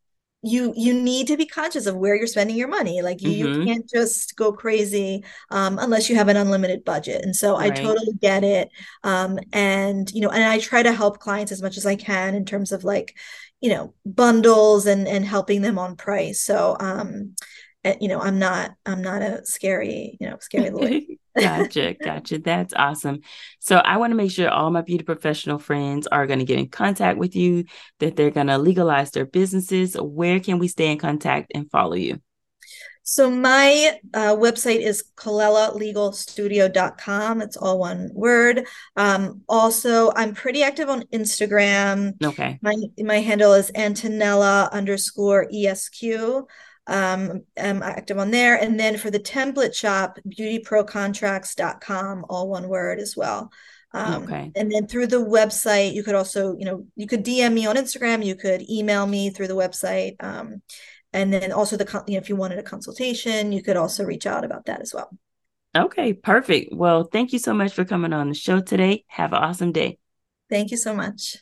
you 0.45 0.73
you 0.75 0.93
need 0.93 1.27
to 1.27 1.37
be 1.37 1.45
conscious 1.45 1.87
of 1.87 1.95
where 1.95 2.15
you're 2.15 2.27
spending 2.27 2.55
your 2.55 2.67
money 2.67 3.01
like 3.01 3.21
you, 3.21 3.45
mm-hmm. 3.45 3.61
you 3.61 3.65
can't 3.65 3.89
just 3.89 4.35
go 4.35 4.53
crazy 4.53 5.23
um, 5.49 5.79
unless 5.79 6.09
you 6.09 6.15
have 6.15 6.27
an 6.27 6.37
unlimited 6.37 6.85
budget 6.85 7.23
and 7.23 7.35
so 7.35 7.57
right. 7.57 7.71
i 7.71 7.83
totally 7.83 8.13
get 8.21 8.43
it 8.43 8.69
um, 9.03 9.39
and 9.53 10.11
you 10.11 10.21
know 10.21 10.29
and 10.29 10.43
i 10.43 10.59
try 10.59 10.83
to 10.83 10.93
help 10.93 11.19
clients 11.19 11.51
as 11.51 11.61
much 11.61 11.77
as 11.77 11.85
i 11.85 11.95
can 11.95 12.35
in 12.35 12.45
terms 12.45 12.71
of 12.71 12.83
like 12.83 13.17
you 13.59 13.69
know 13.69 13.93
bundles 14.05 14.85
and 14.85 15.07
and 15.07 15.25
helping 15.25 15.61
them 15.61 15.79
on 15.79 15.95
price 15.95 16.41
so 16.43 16.77
um 16.79 17.35
eh, 17.83 17.95
you 17.99 18.07
know 18.07 18.19
i'm 18.21 18.37
not 18.37 18.71
i'm 18.85 19.01
not 19.01 19.23
a 19.23 19.43
scary 19.45 20.17
you 20.19 20.29
know 20.29 20.37
scary 20.39 20.69
lawyer 20.69 21.01
gotcha, 21.37 21.95
gotcha. 22.03 22.39
That's 22.39 22.73
awesome. 22.73 23.21
So 23.59 23.77
I 23.77 23.97
want 23.97 24.11
to 24.11 24.15
make 24.15 24.31
sure 24.31 24.49
all 24.49 24.71
my 24.71 24.81
beauty 24.81 25.03
professional 25.03 25.59
friends 25.59 26.07
are 26.07 26.27
going 26.27 26.39
to 26.39 26.45
get 26.45 26.59
in 26.59 26.69
contact 26.69 27.17
with 27.17 27.35
you, 27.35 27.65
that 27.99 28.15
they're 28.15 28.31
going 28.31 28.47
to 28.47 28.57
legalize 28.57 29.11
their 29.11 29.25
businesses. 29.25 29.95
Where 29.95 30.39
can 30.39 30.59
we 30.59 30.67
stay 30.67 30.91
in 30.91 30.97
contact 30.97 31.51
and 31.53 31.69
follow 31.69 31.95
you? 31.95 32.19
So 33.07 33.29
my 33.29 33.99
uh, 34.15 34.35
website 34.35 34.79
is 34.79 35.03
colellalegalstudio.com. 35.15 37.41
It's 37.43 37.55
all 37.55 37.77
one 37.77 38.09
word. 38.13 38.65
Um, 38.95 39.43
also, 39.47 40.11
I'm 40.15 40.33
pretty 40.33 40.63
active 40.63 40.89
on 40.89 41.03
Instagram. 41.13 42.13
Okay. 42.23 42.57
My 42.63 42.75
my 42.97 43.19
handle 43.19 43.53
is 43.53 43.69
Antonella 43.75 44.71
underscore 44.71 45.47
ESQ 45.53 46.47
um, 46.87 47.43
I'm 47.57 47.81
active 47.81 48.17
on 48.19 48.31
there. 48.31 48.55
And 48.55 48.79
then 48.79 48.97
for 48.97 49.09
the 49.09 49.19
template 49.19 49.73
shop, 49.73 50.19
beautyprocontracts.com, 50.27 52.25
all 52.29 52.49
one 52.49 52.67
word 52.67 52.99
as 52.99 53.15
well. 53.15 53.51
Um, 53.93 54.23
okay. 54.23 54.51
And 54.55 54.71
then 54.71 54.87
through 54.87 55.07
the 55.07 55.23
website, 55.23 55.93
you 55.93 56.03
could 56.03 56.15
also, 56.15 56.55
you 56.57 56.65
know, 56.65 56.85
you 56.95 57.07
could 57.07 57.23
DM 57.23 57.53
me 57.53 57.65
on 57.65 57.77
Instagram, 57.77 58.25
you 58.25 58.35
could 58.35 58.69
email 58.69 59.07
me 59.07 59.29
through 59.29 59.47
the 59.47 59.55
website. 59.55 60.15
Um, 60.19 60.61
and 61.13 61.31
then 61.31 61.53
also 61.53 61.77
the, 61.77 62.03
you 62.07 62.15
know, 62.15 62.19
if 62.19 62.27
you 62.27 62.35
wanted 62.35 62.59
a 62.59 62.63
consultation, 62.63 63.53
you 63.53 63.63
could 63.63 63.77
also 63.77 64.03
reach 64.03 64.25
out 64.25 64.43
about 64.43 64.65
that 64.65 64.81
as 64.81 64.93
well. 64.93 65.09
Okay, 65.75 66.13
perfect. 66.13 66.73
Well, 66.73 67.05
thank 67.05 67.33
you 67.33 67.39
so 67.39 67.53
much 67.53 67.73
for 67.73 67.85
coming 67.85 68.13
on 68.13 68.29
the 68.29 68.35
show 68.35 68.61
today. 68.61 69.05
Have 69.07 69.33
an 69.33 69.39
awesome 69.39 69.71
day. 69.71 69.97
Thank 70.49 70.71
you 70.71 70.77
so 70.77 70.93
much. 70.93 71.37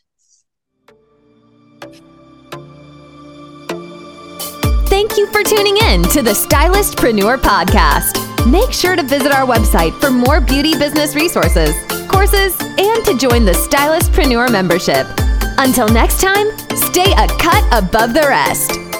Thank 5.13 5.27
you 5.27 5.43
for 5.43 5.47
tuning 5.47 5.77
in 5.77 6.01
to 6.09 6.23
the 6.23 6.31
Stylistpreneur 6.31 7.37
Podcast. 7.37 8.17
Make 8.49 8.73
sure 8.73 8.95
to 8.95 9.03
visit 9.03 9.31
our 9.31 9.45
website 9.45 9.93
for 10.01 10.09
more 10.09 10.41
beauty 10.41 10.75
business 10.75 11.13
resources, 11.13 11.75
courses, 12.07 12.59
and 12.59 13.05
to 13.05 13.15
join 13.15 13.45
the 13.45 13.51
Stylistpreneur 13.51 14.51
membership. 14.51 15.05
Until 15.59 15.87
next 15.87 16.19
time, 16.19 16.47
stay 16.75 17.11
a 17.11 17.27
cut 17.37 17.63
above 17.71 18.15
the 18.15 18.25
rest. 18.27 18.92